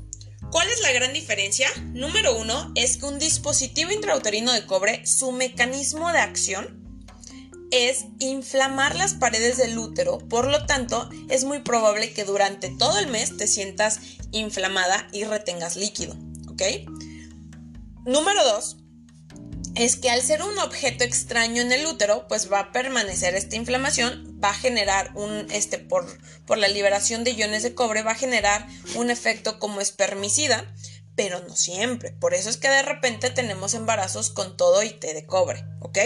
¿Cuál 0.52 0.70
es 0.70 0.82
la 0.82 0.92
gran 0.92 1.14
diferencia? 1.14 1.70
Número 1.94 2.36
uno 2.38 2.72
es 2.76 2.98
que 2.98 3.06
un 3.06 3.20
dispositivo 3.20 3.92
intrauterino 3.92 4.52
de 4.52 4.66
cobre, 4.66 5.06
su 5.06 5.32
mecanismo 5.32 6.12
de 6.12 6.20
acción 6.20 6.79
es 7.72 8.06
inflamar 8.20 8.96
las 8.96 9.14
paredes 9.14 9.58
del 9.58 9.78
útero, 9.78 10.18
por 10.18 10.48
lo 10.48 10.66
tanto 10.66 11.10
es 11.30 11.44
muy 11.44 11.60
probable 11.60 12.14
que 12.14 12.24
durante 12.24 12.70
todo 12.70 13.00
el 13.00 13.08
mes 13.08 13.38
te 13.38 13.48
sientas 13.48 14.00
inflamada 14.32 15.08
y 15.12 15.24
retengas 15.24 15.76
líquido, 15.76 16.16
¿ok? 16.50 16.62
Número 18.06 18.44
dos 18.44 18.78
es 19.76 19.96
que 19.96 20.10
al 20.10 20.22
ser 20.22 20.42
un 20.42 20.58
objeto 20.60 21.04
extraño 21.04 21.62
en 21.62 21.72
el 21.72 21.86
útero, 21.86 22.28
pues 22.28 22.52
va 22.52 22.60
a 22.60 22.72
permanecer 22.72 23.36
esta 23.36 23.56
inflamación, 23.56 24.40
va 24.44 24.50
a 24.50 24.54
generar 24.54 25.12
un, 25.16 25.48
este, 25.52 25.78
por, 25.78 26.06
por 26.46 26.58
la 26.58 26.68
liberación 26.68 27.24
de 27.24 27.32
iones 27.32 27.64
de 27.64 27.76
cobre, 27.76 28.04
va 28.04 28.12
a 28.12 28.16
generar 28.16 28.68
un 28.96 29.10
efecto 29.10 29.60
como 29.60 29.80
espermicida, 29.80 30.74
pero 31.16 31.40
no 31.48 31.56
siempre. 31.56 32.12
Por 32.12 32.34
eso 32.34 32.50
es 32.50 32.58
que 32.58 32.70
de 32.70 32.82
repente 32.82 33.30
tenemos 33.30 33.74
embarazos 33.74 34.30
con 34.32 34.58
todo 34.58 34.84
y 34.84 34.90
té 34.90 35.14
de 35.14 35.26
cobre, 35.26 35.64
¿ok? 35.82 36.00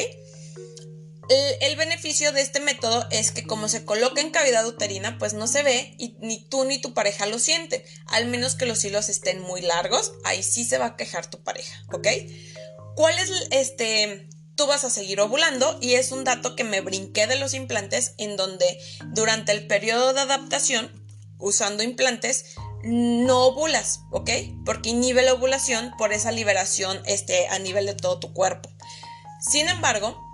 El, 1.30 1.76
beneficio 1.78 2.32
de 2.32 2.42
este 2.42 2.60
método 2.60 3.08
es 3.10 3.32
que 3.32 3.44
como 3.44 3.70
se 3.70 3.86
coloca 3.86 4.22
en 4.22 4.32
cavidad 4.32 4.66
uterina, 4.68 5.18
pues 5.18 5.34
no 5.34 5.48
se 5.48 5.64
ve 5.64 5.96
y 5.98 6.16
ni 6.20 6.44
tú 6.50 6.66
ni 6.66 6.80
tu 6.80 6.94
pareja 6.94 7.26
lo 7.26 7.40
sienten, 7.40 7.84
al 8.08 8.28
menos 8.28 8.56
que 8.56 8.66
los 8.66 8.84
hilos 8.84 9.10
estén 9.10 9.40
muy 9.42 9.62
largos, 9.62 10.14
ahí 10.26 10.44
sí 10.44 10.66
se 10.66 10.78
va 10.78 10.88
a 10.88 10.96
quejar 10.98 11.30
tu 11.30 11.42
pareja, 11.42 11.84
¿ok? 11.94 12.08
¿Cuál 12.96 13.18
es 13.20 13.32
este? 13.52 14.28
Tú 14.56 14.68
vas 14.68 14.84
a 14.84 14.90
seguir 14.90 15.20
ovulando 15.20 15.80
y 15.82 15.94
es 15.94 16.12
un 16.12 16.24
dato 16.24 16.56
que 16.56 16.64
me 16.64 16.82
brinqué 16.82 17.26
de 17.26 17.38
los 17.38 17.54
implantes 17.54 18.14
en 18.18 18.38
donde 18.38 18.80
durante 19.14 19.52
el 19.52 19.66
periodo 19.66 20.14
de 20.14 20.22
adaptación, 20.22 20.92
usando 21.40 21.84
implantes, 21.84 22.56
no 22.84 23.46
ovulas, 23.46 24.02
¿ok? 24.12 24.30
Porque 24.66 24.90
inhibe 24.90 25.24
la 25.24 25.34
ovulación 25.34 25.92
por 25.98 26.12
esa 26.14 26.32
liberación 26.32 27.02
este, 27.06 27.48
a 27.48 27.58
nivel 27.60 27.86
de 27.86 27.96
todo 27.96 28.20
tu 28.20 28.34
cuerpo. 28.34 28.70
Sin 29.40 29.68
embargo, 29.70 30.33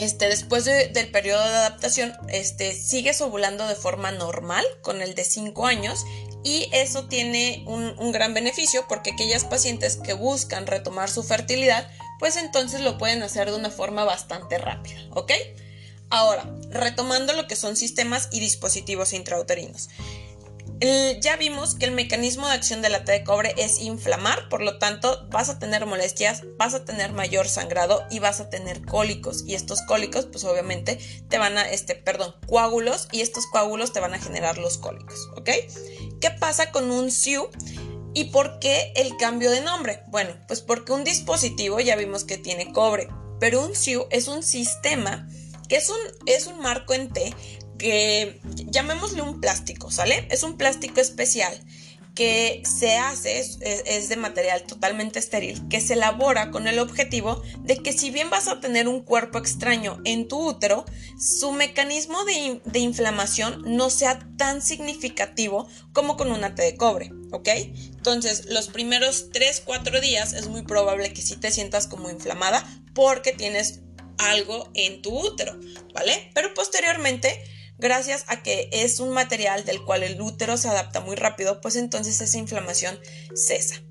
este, 0.00 0.28
después 0.28 0.64
del 0.64 1.10
periodo 1.10 1.42
de 1.42 1.56
adaptación, 1.56 2.12
este, 2.28 2.72
sigues 2.72 3.20
ovulando 3.20 3.66
de 3.68 3.74
forma 3.74 4.10
normal 4.10 4.64
con 4.82 5.02
el 5.02 5.14
de 5.14 5.24
5 5.24 5.66
años 5.66 6.04
y 6.42 6.68
eso 6.72 7.04
tiene 7.04 7.62
un, 7.66 7.94
un, 7.98 8.12
gran 8.12 8.32
beneficio 8.32 8.86
porque 8.88 9.10
aquellas 9.10 9.44
pacientes 9.44 9.96
que 9.96 10.14
buscan 10.14 10.66
retomar 10.66 11.10
su 11.10 11.22
fertilidad, 11.22 11.90
pues 12.18 12.36
entonces 12.36 12.80
lo 12.80 12.96
pueden 12.96 13.22
hacer 13.22 13.50
de 13.50 13.56
una 13.56 13.70
forma 13.70 14.04
bastante 14.04 14.56
rápida, 14.56 15.00
¿ok? 15.10 15.32
Ahora, 16.08 16.44
retomando 16.70 17.34
lo 17.34 17.46
que 17.46 17.54
son 17.54 17.76
sistemas 17.76 18.28
y 18.32 18.40
dispositivos 18.40 19.12
intrauterinos 19.12 19.90
ya 21.20 21.36
vimos 21.36 21.74
que 21.74 21.84
el 21.84 21.92
mecanismo 21.92 22.46
de 22.48 22.54
acción 22.54 22.80
de 22.80 22.88
la 22.88 23.04
T 23.04 23.12
de 23.12 23.22
cobre 23.22 23.54
es 23.58 23.80
inflamar, 23.80 24.48
por 24.48 24.62
lo 24.62 24.78
tanto 24.78 25.26
vas 25.28 25.50
a 25.50 25.58
tener 25.58 25.84
molestias, 25.84 26.42
vas 26.56 26.72
a 26.72 26.86
tener 26.86 27.12
mayor 27.12 27.48
sangrado 27.48 28.02
y 28.10 28.18
vas 28.18 28.40
a 28.40 28.48
tener 28.48 28.84
cólicos. 28.86 29.44
Y 29.46 29.54
estos 29.54 29.82
cólicos, 29.82 30.26
pues 30.26 30.44
obviamente 30.44 30.98
te 31.28 31.38
van 31.38 31.58
a, 31.58 31.70
este, 31.70 31.94
perdón, 31.94 32.34
coágulos 32.46 33.08
y 33.12 33.20
estos 33.20 33.46
coágulos 33.46 33.92
te 33.92 34.00
van 34.00 34.14
a 34.14 34.20
generar 34.20 34.56
los 34.56 34.78
cólicos, 34.78 35.28
¿ok? 35.36 35.50
¿Qué 36.20 36.30
pasa 36.30 36.72
con 36.72 36.90
un 36.90 37.10
SIU? 37.10 37.50
¿Y 38.14 38.24
por 38.24 38.58
qué 38.58 38.92
el 38.96 39.16
cambio 39.18 39.50
de 39.50 39.60
nombre? 39.60 40.02
Bueno, 40.08 40.34
pues 40.48 40.62
porque 40.62 40.92
un 40.92 41.04
dispositivo 41.04 41.78
ya 41.80 41.94
vimos 41.94 42.24
que 42.24 42.38
tiene 42.38 42.72
cobre, 42.72 43.08
pero 43.38 43.64
un 43.64 43.76
SIU 43.76 44.06
es 44.10 44.28
un 44.28 44.42
sistema 44.42 45.28
que 45.68 45.76
es 45.76 45.90
un, 45.90 45.98
es 46.26 46.46
un 46.46 46.58
marco 46.60 46.94
en 46.94 47.12
T 47.12 47.34
que 47.78 48.39
llamémosle 48.68 49.22
un 49.22 49.40
plástico, 49.40 49.90
¿sale? 49.90 50.26
Es 50.30 50.42
un 50.42 50.56
plástico 50.56 51.00
especial 51.00 51.60
que 52.14 52.62
se 52.64 52.96
hace, 52.96 53.38
es, 53.38 54.08
de 54.08 54.16
material 54.16 54.64
totalmente 54.64 55.18
estéril, 55.18 55.68
que 55.68 55.80
se 55.80 55.94
elabora 55.94 56.50
con 56.50 56.66
el 56.66 56.78
objetivo 56.78 57.42
de 57.60 57.78
que 57.78 57.92
si 57.92 58.10
bien 58.10 58.30
vas 58.30 58.48
a 58.48 58.60
tener 58.60 58.88
un 58.88 59.00
cuerpo 59.00 59.38
extraño 59.38 60.00
en 60.04 60.26
tu 60.26 60.48
útero, 60.48 60.84
su 61.18 61.52
mecanismo 61.52 62.24
de, 62.24 62.60
de 62.64 62.78
inflamación 62.80 63.62
no 63.64 63.90
sea 63.90 64.18
tan 64.36 64.60
significativo 64.60 65.68
como 65.92 66.16
con 66.16 66.32
una 66.32 66.54
T 66.54 66.62
de 66.62 66.76
cobre, 66.76 67.10
¿ok? 67.30 67.48
Entonces, 67.48 68.46
los 68.46 68.68
primeros 68.68 69.30
3-4 69.30 70.00
días 70.00 70.32
es 70.32 70.48
muy 70.48 70.62
probable 70.62 71.12
que 71.12 71.22
sí 71.22 71.36
te 71.36 71.50
sientas 71.50 71.86
como 71.86 72.10
inflamada 72.10 72.68
porque 72.92 73.32
tienes 73.32 73.80
algo 74.18 74.68
en 74.74 75.00
tu 75.00 75.18
útero, 75.18 75.58
¿vale? 75.94 76.30
Pero 76.34 76.52
posteriormente 76.54 77.42
gracias 77.80 78.24
a 78.28 78.42
que 78.42 78.68
es 78.72 79.00
un 79.00 79.10
material 79.10 79.64
del 79.64 79.82
cual 79.84 80.02
el 80.02 80.20
útero 80.20 80.56
se 80.56 80.68
adapta 80.68 81.00
muy 81.00 81.16
rápido, 81.16 81.60
pues 81.60 81.76
entonces 81.76 82.20
esa 82.20 82.38
inflamación 82.38 82.98
cesa. 83.34 83.82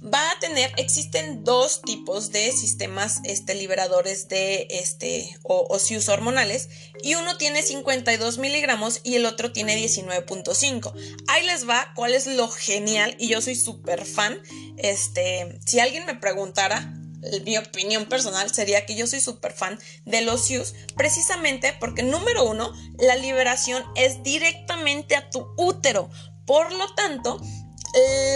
Va 0.00 0.30
a 0.30 0.38
tener, 0.38 0.72
existen 0.76 1.42
dos 1.42 1.82
tipos 1.82 2.30
de 2.30 2.52
sistemas 2.52 3.18
este, 3.24 3.56
liberadores 3.56 4.28
de 4.28 4.68
este, 4.70 5.36
o, 5.42 5.76
hormonales 6.08 6.68
y 7.02 7.16
uno 7.16 7.36
tiene 7.36 7.62
52 7.62 8.38
miligramos 8.38 9.00
y 9.02 9.16
el 9.16 9.26
otro 9.26 9.50
tiene 9.50 9.76
19.5. 9.76 10.92
Ahí 11.26 11.44
les 11.46 11.68
va 11.68 11.92
cuál 11.96 12.14
es 12.14 12.28
lo 12.28 12.48
genial 12.48 13.16
y 13.18 13.26
yo 13.26 13.42
soy 13.42 13.56
súper 13.56 14.04
fan. 14.04 14.40
Este, 14.76 15.58
si 15.66 15.80
alguien 15.80 16.06
me 16.06 16.14
preguntara, 16.14 16.94
mi 17.44 17.56
opinión 17.58 18.06
personal 18.06 18.52
sería 18.52 18.86
que 18.86 18.94
yo 18.94 19.06
soy 19.06 19.20
súper 19.20 19.52
fan 19.52 19.78
de 20.04 20.22
los 20.22 20.44
SIUS, 20.44 20.74
precisamente 20.96 21.74
porque 21.80 22.02
número 22.02 22.44
uno, 22.44 22.72
la 22.98 23.16
liberación 23.16 23.84
es 23.96 24.22
directamente 24.22 25.16
a 25.16 25.30
tu 25.30 25.46
útero. 25.56 26.10
Por 26.46 26.72
lo 26.72 26.94
tanto, 26.94 27.40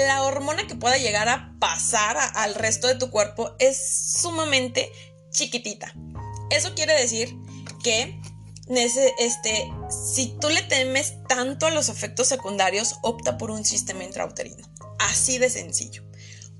la 0.07 0.23
hormona 0.23 0.67
que 0.67 0.75
pueda 0.75 0.97
llegar 0.97 1.29
a 1.29 1.55
pasar 1.59 2.17
al 2.35 2.55
resto 2.55 2.89
de 2.89 2.97
tu 2.97 3.11
cuerpo 3.11 3.55
es 3.59 3.79
sumamente 4.21 4.91
chiquitita. 5.31 5.95
Eso 6.51 6.75
quiere 6.75 6.95
decir 6.95 7.35
que 7.83 8.21
este, 9.19 9.71
si 10.15 10.37
tú 10.41 10.49
le 10.49 10.63
temes 10.63 11.15
tanto 11.29 11.67
a 11.67 11.71
los 11.71 11.89
efectos 11.89 12.29
secundarios, 12.29 12.97
opta 13.03 13.39
por 13.39 13.51
un 13.51 13.65
sistema 13.65 14.05
intrauterino. 14.05 14.69
Así 14.99 15.39
de 15.39 15.51
sencillo. 15.51 16.05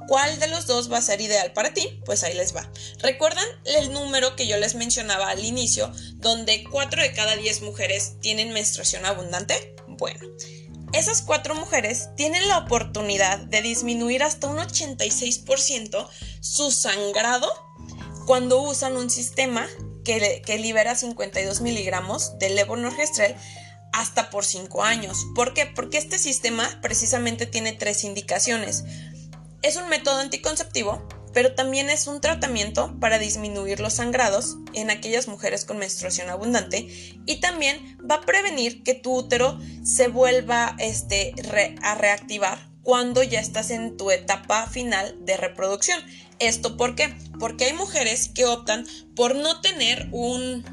¿Cuál 0.09 0.39
de 0.41 0.49
los 0.49 0.67
dos 0.67 0.91
va 0.93 0.99
a 0.99 1.03
ser 1.03 1.21
ideal 1.21 1.53
para 1.53 1.75
ti? 1.75 2.01
Pues 2.05 2.23
ahí 2.23 2.35
les 2.35 2.55
va. 2.55 2.71
¿Recuerdan 2.99 3.47
el 3.65 3.93
número 3.93 4.37
que 4.37 4.47
yo 4.47 4.57
les 4.59 4.75
mencionaba 4.75 5.31
al 5.31 5.45
inicio, 5.45 5.93
donde 6.17 6.65
4 6.71 7.03
de 7.03 7.13
cada 7.13 7.37
10 7.37 7.63
mujeres 7.63 8.15
tienen 8.21 8.53
menstruación 8.53 9.05
abundante? 9.07 9.75
Bueno, 9.87 10.25
esas 10.93 11.23
4 11.23 11.55
mujeres 11.55 12.09
tienen 12.17 12.47
la 12.49 12.59
oportunidad 12.59 13.39
de 13.39 13.63
disminuir 13.63 14.23
hasta 14.23 14.49
un 14.49 14.59
86% 14.59 16.09
su 16.41 16.71
sangrado 16.71 17.51
cuando 18.27 18.61
usan 18.63 18.97
un 18.97 19.11
sistema 19.11 19.69
que, 20.05 20.59
libera 20.59 20.95
52 20.95 21.61
miligramos 21.61 22.39
de 22.39 22.51
levonorgestrel 22.51 23.35
hasta 23.93 24.31
por 24.31 24.45
5 24.45 24.83
años. 24.83 25.27
¿Por 25.35 25.55
qué? 25.55 25.67
Porque 25.67 25.99
este 25.99 26.19
sistema 26.19 26.79
precisamente 26.81 27.47
tiene 27.47 27.73
tres 27.73 28.05
indicaciones. 28.05 28.85
Es 29.63 29.77
un 29.77 29.89
método 29.89 30.19
anticonceptivo, 30.19 31.07
pero 31.33 31.55
también 31.55 31.89
es 31.89 32.09
un 32.09 32.21
tratamiento 32.21 32.99
para 33.01 33.19
disminuir 33.19 33.81
los 33.81 33.95
sangrados 33.95 34.57
en 34.75 34.91
aquellas 34.91 35.29
mujeres 35.29 35.65
con 35.65 35.79
menstruación 35.79 36.29
abundante 36.29 36.89
y 37.27 37.41
también 37.41 37.97
va 38.09 38.17
a 38.17 38.21
prevenir 38.23 38.83
que 38.83 38.95
tu 38.95 39.15
útero 39.15 39.59
se 39.85 40.09
vuelva 40.09 40.77
este, 40.79 41.35
a 41.83 41.95
reactivar 41.95 42.71
cuando 42.83 43.23
ya 43.23 43.39
estás 43.39 43.71
en 43.71 43.97
tu 43.97 44.11
etapa 44.11 44.67
final 44.67 45.17
de 45.25 45.37
reproducción. 45.37 46.03
¿Esto 46.41 46.77
por 46.77 46.97
qué? 46.97 47.15
Porque 47.39 47.67
hay 47.67 47.73
mujeres 47.73 48.29
que 48.29 48.47
optan 48.47 48.85
por 49.15 49.37
no 49.37 49.61
tener 49.61 50.09
un 50.11 50.65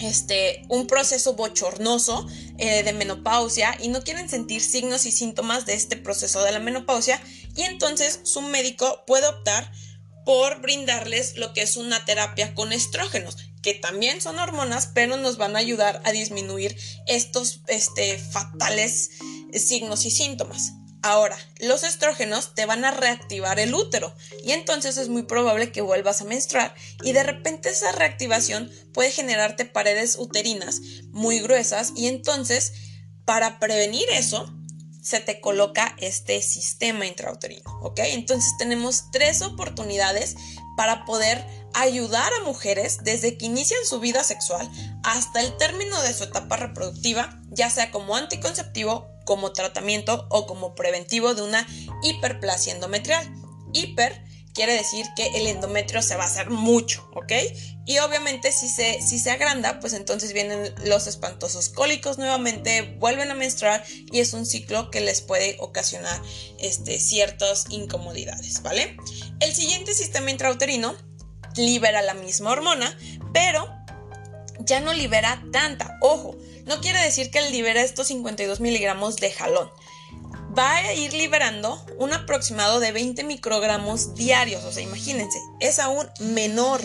este, 0.00 0.62
un 0.68 0.86
proceso 0.86 1.34
bochornoso 1.34 2.26
eh, 2.58 2.82
de 2.84 2.92
menopausia 2.92 3.76
y 3.80 3.88
no 3.88 4.02
quieren 4.02 4.28
sentir 4.28 4.60
signos 4.60 5.06
y 5.06 5.10
síntomas 5.10 5.66
de 5.66 5.74
este 5.74 5.96
proceso 5.96 6.42
de 6.44 6.52
la 6.52 6.60
menopausia 6.60 7.20
y 7.58 7.64
entonces 7.64 8.20
su 8.22 8.40
médico 8.40 9.02
puede 9.04 9.26
optar 9.26 9.70
por 10.24 10.60
brindarles 10.60 11.36
lo 11.36 11.52
que 11.52 11.62
es 11.62 11.76
una 11.76 12.04
terapia 12.04 12.54
con 12.54 12.72
estrógenos, 12.72 13.36
que 13.62 13.74
también 13.74 14.20
son 14.20 14.38
hormonas, 14.38 14.90
pero 14.94 15.16
nos 15.16 15.38
van 15.38 15.56
a 15.56 15.58
ayudar 15.58 16.00
a 16.04 16.12
disminuir 16.12 16.76
estos 17.08 17.62
este, 17.66 18.16
fatales 18.16 19.10
signos 19.52 20.04
y 20.04 20.12
síntomas. 20.12 20.72
Ahora, 21.02 21.36
los 21.58 21.82
estrógenos 21.82 22.54
te 22.54 22.64
van 22.64 22.84
a 22.84 22.92
reactivar 22.92 23.58
el 23.58 23.74
útero 23.74 24.14
y 24.44 24.52
entonces 24.52 24.96
es 24.96 25.08
muy 25.08 25.24
probable 25.24 25.72
que 25.72 25.80
vuelvas 25.80 26.20
a 26.20 26.26
menstruar 26.26 26.74
y 27.02 27.10
de 27.10 27.24
repente 27.24 27.70
esa 27.70 27.90
reactivación 27.90 28.70
puede 28.92 29.10
generarte 29.10 29.64
paredes 29.64 30.16
uterinas 30.16 30.80
muy 31.10 31.40
gruesas 31.40 31.92
y 31.96 32.06
entonces 32.06 32.72
para 33.24 33.58
prevenir 33.58 34.08
eso 34.10 34.57
se 35.08 35.20
te 35.20 35.40
coloca 35.40 35.96
este 35.98 36.42
sistema 36.42 37.06
intrauterino, 37.06 37.78
¿ok? 37.80 38.00
Entonces 38.04 38.52
tenemos 38.58 39.10
tres 39.10 39.40
oportunidades 39.40 40.36
para 40.76 41.06
poder 41.06 41.42
ayudar 41.72 42.30
a 42.34 42.44
mujeres 42.44 42.98
desde 43.04 43.38
que 43.38 43.46
inician 43.46 43.80
su 43.86 44.00
vida 44.00 44.22
sexual 44.22 44.68
hasta 45.02 45.40
el 45.40 45.56
término 45.56 46.00
de 46.02 46.12
su 46.12 46.24
etapa 46.24 46.56
reproductiva, 46.56 47.40
ya 47.48 47.70
sea 47.70 47.90
como 47.90 48.16
anticonceptivo, 48.16 49.08
como 49.24 49.52
tratamiento 49.52 50.26
o 50.28 50.46
como 50.46 50.74
preventivo 50.74 51.34
de 51.34 51.42
una 51.42 51.66
hiperplasia 52.02 52.74
endometrial. 52.74 53.26
Hiper 53.72 54.27
quiere 54.58 54.72
decir 54.72 55.06
que 55.14 55.28
el 55.38 55.46
endometrio 55.46 56.02
se 56.02 56.16
va 56.16 56.24
a 56.24 56.26
hacer 56.26 56.50
mucho, 56.50 57.08
¿ok? 57.14 57.32
Y 57.86 58.00
obviamente 58.00 58.50
si 58.50 58.68
se, 58.68 59.00
si 59.00 59.20
se 59.20 59.30
agranda, 59.30 59.78
pues 59.78 59.92
entonces 59.92 60.32
vienen 60.32 60.74
los 60.84 61.06
espantosos 61.06 61.68
cólicos 61.68 62.18
nuevamente, 62.18 62.96
vuelven 62.98 63.30
a 63.30 63.34
menstruar 63.34 63.84
y 64.10 64.18
es 64.18 64.32
un 64.32 64.46
ciclo 64.46 64.90
que 64.90 65.00
les 65.00 65.20
puede 65.20 65.54
ocasionar 65.60 66.20
este, 66.58 66.98
ciertas 66.98 67.66
incomodidades, 67.70 68.60
¿vale? 68.62 68.96
El 69.38 69.54
siguiente 69.54 69.94
sistema 69.94 70.32
intrauterino 70.32 70.96
libera 71.54 72.02
la 72.02 72.14
misma 72.14 72.50
hormona, 72.50 72.98
pero 73.32 73.72
ya 74.58 74.80
no 74.80 74.92
libera 74.92 75.40
tanta. 75.52 75.98
Ojo, 76.00 76.36
no 76.66 76.80
quiere 76.80 77.00
decir 77.00 77.30
que 77.30 77.48
libera 77.52 77.80
estos 77.82 78.08
52 78.08 78.58
miligramos 78.58 79.18
de 79.18 79.30
jalón 79.30 79.70
va 80.58 80.76
a 80.76 80.94
ir 80.94 81.12
liberando 81.12 81.80
un 81.98 82.12
aproximado 82.12 82.80
de 82.80 82.90
20 82.90 83.22
microgramos 83.24 84.14
diarios. 84.14 84.64
O 84.64 84.72
sea, 84.72 84.82
imagínense, 84.82 85.38
es 85.60 85.78
aún 85.78 86.06
menor. 86.20 86.80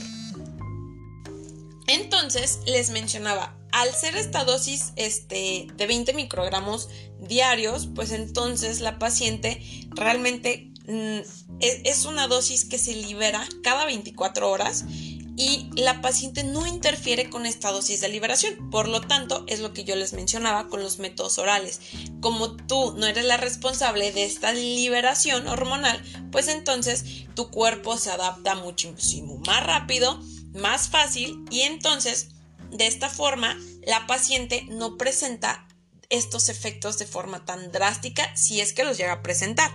Entonces, 1.88 2.60
les 2.66 2.92
mencionaba, 2.92 3.58
al 3.72 3.94
ser 3.94 4.16
esta 4.16 4.46
dosis 4.46 4.94
este, 4.96 5.68
de 5.76 5.88
20 5.88 6.14
microgramos 6.14 6.90
diarios, 7.20 7.90
pues 7.94 8.12
entonces 8.12 8.80
la 8.80 9.00
paciente 9.00 9.62
realmente 9.90 10.72
mm, 10.88 11.20
es, 11.60 11.80
es 11.84 12.06
una 12.06 12.28
dosis 12.28 12.66
que 12.66 12.78
se 12.78 12.94
libera 12.94 13.46
cada 13.64 13.86
24 13.86 14.50
horas 14.50 14.86
y 15.36 15.70
la 15.76 16.02
paciente 16.02 16.44
no 16.44 16.68
interfiere 16.68 17.30
con 17.30 17.46
esta 17.46 17.72
dosis 17.72 18.02
de 18.02 18.10
liberación. 18.10 18.70
Por 18.70 18.88
lo 18.88 19.02
tanto, 19.02 19.44
es 19.48 19.60
lo 19.60 19.74
que 19.74 19.84
yo 19.84 19.96
les 19.96 20.14
mencionaba 20.14 20.68
con 20.68 20.84
los 20.84 21.00
métodos 21.00 21.40
orales. 21.40 21.82
Como 22.22 22.56
tú 22.56 22.94
no 22.98 23.08
eres 23.08 23.26
la 23.26 23.38
responsable 23.38 24.12
de 24.12 24.26
esta 24.26 24.54
liberación 24.54 25.48
hormonal, 25.48 26.02
pues 26.32 26.48
entonces 26.48 27.26
tu 27.36 27.50
cuerpo 27.50 27.98
se 27.98 28.12
adapta 28.12 28.56
muchísimo 28.56 29.38
más 29.46 29.66
rápido, 29.66 30.20
más 30.54 30.90
fácil 30.90 31.44
y 31.50 31.62
entonces 31.62 32.30
de 32.70 32.88
esta 32.88 33.10
forma 33.10 33.58
la 33.86 34.06
paciente 34.08 34.66
no 34.70 34.98
presenta 34.98 35.68
estos 36.10 36.50
efectos 36.50 37.00
de 37.00 37.08
forma 37.08 37.44
tan 37.44 37.72
drástica 37.72 38.36
si 38.36 38.62
es 38.62 38.74
que 38.74 38.84
los 38.84 38.98
llega 38.98 39.14
a 39.14 39.24
presentar. 39.24 39.72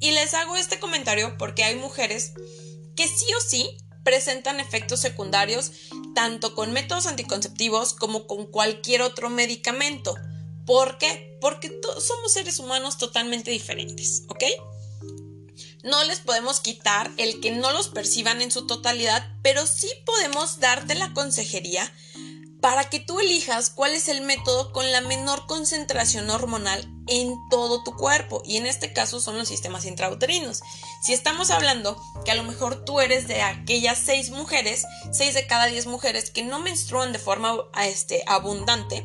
Y 0.00 0.12
les 0.12 0.34
hago 0.34 0.56
este 0.56 0.80
comentario 0.80 1.36
porque 1.38 1.64
hay 1.64 1.76
mujeres 1.76 2.32
que 2.96 3.06
sí 3.06 3.26
o 3.34 3.40
sí 3.40 3.76
presentan 4.02 4.60
efectos 4.60 5.00
secundarios 5.00 5.72
tanto 6.14 6.54
con 6.54 6.72
métodos 6.72 7.06
anticonceptivos 7.06 7.94
como 7.94 8.26
con 8.26 8.46
cualquier 8.46 9.02
otro 9.02 9.30
medicamento. 9.30 10.14
¿Por 10.66 10.98
qué? 10.98 11.36
Porque 11.40 11.80
somos 12.00 12.32
seres 12.32 12.58
humanos 12.58 12.98
totalmente 12.98 13.50
diferentes, 13.50 14.22
¿ok? 14.28 14.44
No 15.82 16.04
les 16.04 16.20
podemos 16.20 16.60
quitar 16.60 17.10
el 17.16 17.40
que 17.40 17.50
no 17.50 17.72
los 17.72 17.88
perciban 17.88 18.40
en 18.40 18.52
su 18.52 18.66
totalidad, 18.66 19.28
pero 19.42 19.66
sí 19.66 19.88
podemos 20.06 20.60
darte 20.60 20.94
la 20.94 21.12
consejería 21.12 21.92
para 22.62 22.88
que 22.88 23.00
tú 23.00 23.18
elijas 23.18 23.70
cuál 23.70 23.90
es 23.90 24.06
el 24.06 24.20
método 24.20 24.72
con 24.72 24.90
la 24.92 25.00
menor 25.00 25.46
concentración 25.48 26.30
hormonal 26.30 26.88
en 27.08 27.34
todo 27.50 27.82
tu 27.82 27.96
cuerpo 27.96 28.40
y 28.46 28.56
en 28.56 28.66
este 28.66 28.92
caso 28.92 29.20
son 29.20 29.36
los 29.36 29.48
sistemas 29.48 29.84
intrauterinos. 29.84 30.62
Si 31.02 31.12
estamos 31.12 31.50
hablando 31.50 32.00
que 32.24 32.30
a 32.30 32.36
lo 32.36 32.44
mejor 32.44 32.84
tú 32.84 33.00
eres 33.00 33.26
de 33.26 33.42
aquellas 33.42 33.98
seis 33.98 34.30
mujeres, 34.30 34.86
seis 35.10 35.34
de 35.34 35.48
cada 35.48 35.66
diez 35.66 35.86
mujeres 35.86 36.30
que 36.30 36.44
no 36.44 36.60
menstruan 36.60 37.12
de 37.12 37.18
forma 37.18 37.56
este, 37.82 38.22
abundante, 38.28 39.04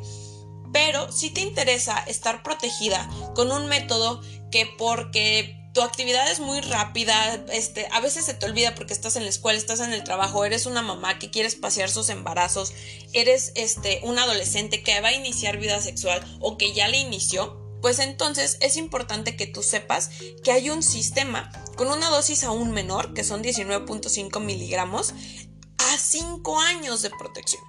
pero 0.71 1.11
si 1.11 1.31
te 1.31 1.41
interesa 1.41 1.97
estar 2.05 2.43
protegida 2.43 3.09
con 3.33 3.51
un 3.51 3.65
método 3.65 4.21
que 4.51 4.67
porque 4.77 5.66
tu 5.77 5.83
actividad 5.83 6.27
es 6.31 6.39
muy 6.39 6.59
rápida, 6.61 7.35
este, 7.53 7.87
a 7.91 8.01
veces 8.01 8.25
se 8.25 8.33
te 8.33 8.47
olvida 8.47 8.73
porque 8.73 8.95
estás 8.95 9.15
en 9.15 9.21
la 9.21 9.29
escuela, 9.29 9.59
estás 9.59 9.79
en 9.79 9.93
el 9.93 10.03
trabajo, 10.03 10.43
eres 10.43 10.65
una 10.65 10.81
mamá 10.81 11.19
que 11.19 11.29
quieres 11.29 11.53
pasear 11.53 11.91
sus 11.91 12.09
embarazos, 12.09 12.73
eres 13.13 13.51
este, 13.53 13.99
un 14.01 14.17
adolescente 14.17 14.81
que 14.81 14.99
va 15.01 15.09
a 15.09 15.13
iniciar 15.13 15.59
vida 15.59 15.79
sexual 15.79 16.25
o 16.39 16.57
que 16.57 16.73
ya 16.73 16.87
le 16.87 16.97
inició, 16.97 17.61
pues 17.79 17.99
entonces 17.99 18.57
es 18.59 18.75
importante 18.75 19.35
que 19.35 19.45
tú 19.45 19.61
sepas 19.61 20.09
que 20.43 20.51
hay 20.51 20.71
un 20.71 20.81
sistema 20.81 21.51
con 21.75 21.89
una 21.89 22.09
dosis 22.09 22.43
aún 22.43 22.71
menor, 22.71 23.13
que 23.13 23.23
son 23.23 23.43
19.5 23.43 24.39
miligramos, 24.39 25.13
a 25.77 25.97
5 25.99 26.59
años 26.59 27.03
de 27.03 27.11
protección. 27.11 27.61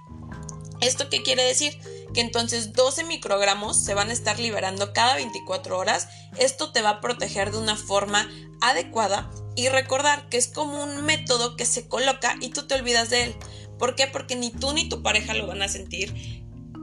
¿Esto 0.81 1.09
qué 1.09 1.23
quiere 1.23 1.43
decir? 1.43 1.77
Que 2.13 2.21
entonces 2.21 2.73
12 2.73 3.03
microgramos 3.03 3.83
se 3.83 3.93
van 3.93 4.09
a 4.09 4.13
estar 4.13 4.39
liberando 4.39 4.93
cada 4.93 5.15
24 5.15 5.77
horas. 5.77 6.07
Esto 6.37 6.71
te 6.71 6.81
va 6.81 6.89
a 6.89 7.01
proteger 7.01 7.51
de 7.51 7.57
una 7.57 7.75
forma 7.75 8.29
adecuada 8.61 9.29
y 9.55 9.69
recordar 9.69 10.29
que 10.29 10.37
es 10.37 10.47
como 10.47 10.83
un 10.83 11.03
método 11.03 11.55
que 11.55 11.65
se 11.65 11.87
coloca 11.87 12.35
y 12.39 12.49
tú 12.49 12.67
te 12.67 12.75
olvidas 12.75 13.09
de 13.09 13.23
él. 13.25 13.35
¿Por 13.77 13.95
qué? 13.95 14.07
Porque 14.07 14.35
ni 14.35 14.51
tú 14.51 14.73
ni 14.73 14.87
tu 14.87 15.01
pareja 15.01 15.33
lo 15.33 15.47
van 15.47 15.61
a 15.61 15.67
sentir 15.67 16.13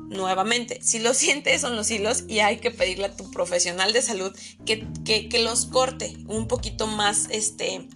nuevamente. 0.08 0.80
Si 0.82 0.98
lo 0.98 1.14
sientes 1.14 1.60
son 1.60 1.76
los 1.76 1.90
hilos 1.90 2.24
y 2.28 2.40
hay 2.40 2.58
que 2.58 2.70
pedirle 2.70 3.06
a 3.06 3.16
tu 3.16 3.30
profesional 3.30 3.92
de 3.92 4.02
salud 4.02 4.36
que, 4.64 4.86
que, 5.04 5.38
los 5.38 5.66
corte 5.66 6.16
un 6.26 6.48
poquito 6.48 6.86
más, 6.86 7.28
este, 7.30 7.86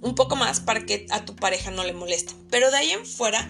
un 0.00 0.14
poco 0.14 0.36
más 0.36 0.60
para 0.60 0.84
que 0.84 1.06
a 1.10 1.24
tu 1.24 1.34
pareja 1.36 1.70
no 1.70 1.84
le 1.84 1.92
moleste. 1.92 2.34
Pero 2.50 2.70
de 2.70 2.76
ahí 2.76 2.90
en 2.90 3.06
fuera 3.06 3.48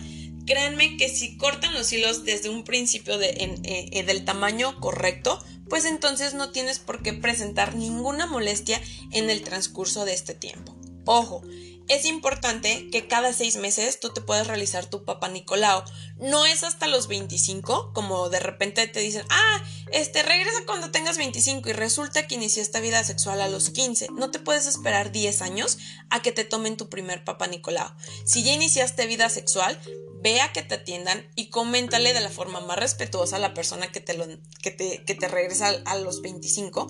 Créanme 0.52 0.98
que 0.98 1.08
si 1.08 1.38
cortan 1.38 1.72
los 1.72 1.90
hilos 1.94 2.24
desde 2.24 2.50
un 2.50 2.62
principio 2.62 3.16
de, 3.16 3.30
eh, 3.30 3.88
eh, 3.90 4.02
del 4.02 4.26
tamaño 4.26 4.78
correcto, 4.80 5.42
pues 5.70 5.86
entonces 5.86 6.34
no 6.34 6.50
tienes 6.50 6.78
por 6.78 7.02
qué 7.02 7.14
presentar 7.14 7.74
ninguna 7.74 8.26
molestia 8.26 8.78
en 9.12 9.30
el 9.30 9.44
transcurso 9.44 10.04
de 10.04 10.12
este 10.12 10.34
tiempo. 10.34 10.76
Ojo, 11.06 11.42
es 11.88 12.04
importante 12.04 12.88
que 12.90 13.08
cada 13.08 13.32
seis 13.32 13.56
meses 13.56 13.98
tú 13.98 14.10
te 14.10 14.20
puedas 14.20 14.46
realizar 14.46 14.86
tu 14.86 15.04
papá 15.04 15.28
Nicolau. 15.28 15.84
No 16.16 16.46
es 16.46 16.62
hasta 16.62 16.86
los 16.86 17.08
25, 17.08 17.92
como 17.92 18.28
de 18.28 18.40
repente 18.40 18.86
te 18.86 19.00
dicen, 19.00 19.24
ah, 19.30 19.64
este, 19.90 20.22
regresa 20.22 20.64
cuando 20.66 20.90
tengas 20.90 21.18
25 21.18 21.68
y 21.68 21.72
resulta 21.72 22.26
que 22.26 22.36
iniciaste 22.36 22.80
vida 22.80 23.02
sexual 23.04 23.40
a 23.40 23.48
los 23.48 23.70
15. 23.70 24.08
No 24.12 24.30
te 24.30 24.38
puedes 24.38 24.66
esperar 24.66 25.12
10 25.12 25.42
años 25.42 25.78
a 26.08 26.22
que 26.22 26.32
te 26.32 26.44
tomen 26.44 26.76
tu 26.76 26.88
primer 26.88 27.24
papá 27.24 27.46
Nicolau. 27.46 27.92
Si 28.24 28.42
ya 28.42 28.52
iniciaste 28.52 29.06
vida 29.06 29.28
sexual, 29.28 29.78
vea 30.22 30.52
que 30.52 30.62
te 30.62 30.76
atiendan 30.76 31.26
y 31.34 31.50
coméntale 31.50 32.14
de 32.14 32.20
la 32.20 32.30
forma 32.30 32.60
más 32.60 32.78
respetuosa 32.78 33.36
a 33.36 33.40
la 33.40 33.54
persona 33.54 33.90
que 33.90 34.00
te, 34.00 34.14
lo, 34.14 34.26
que 34.62 34.70
te, 34.70 35.04
que 35.04 35.14
te 35.14 35.28
regresa 35.28 35.68
a 35.84 35.96
los 35.96 36.22
25. 36.22 36.86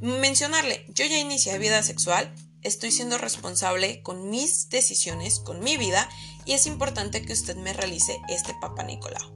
Mencionarle, 0.00 0.86
yo 0.88 1.04
ya 1.04 1.18
inicié 1.18 1.58
vida 1.58 1.82
sexual, 1.82 2.32
estoy 2.62 2.92
siendo 2.92 3.18
responsable 3.18 4.00
con 4.02 4.30
mis 4.30 4.68
decisiones, 4.68 5.40
con 5.40 5.60
mi 5.60 5.76
vida, 5.76 6.08
y 6.44 6.52
es 6.52 6.66
importante 6.66 7.22
que 7.22 7.32
usted 7.32 7.56
me 7.56 7.72
realice 7.72 8.16
este 8.28 8.54
Papa 8.60 8.84
Nicolau. 8.84 9.34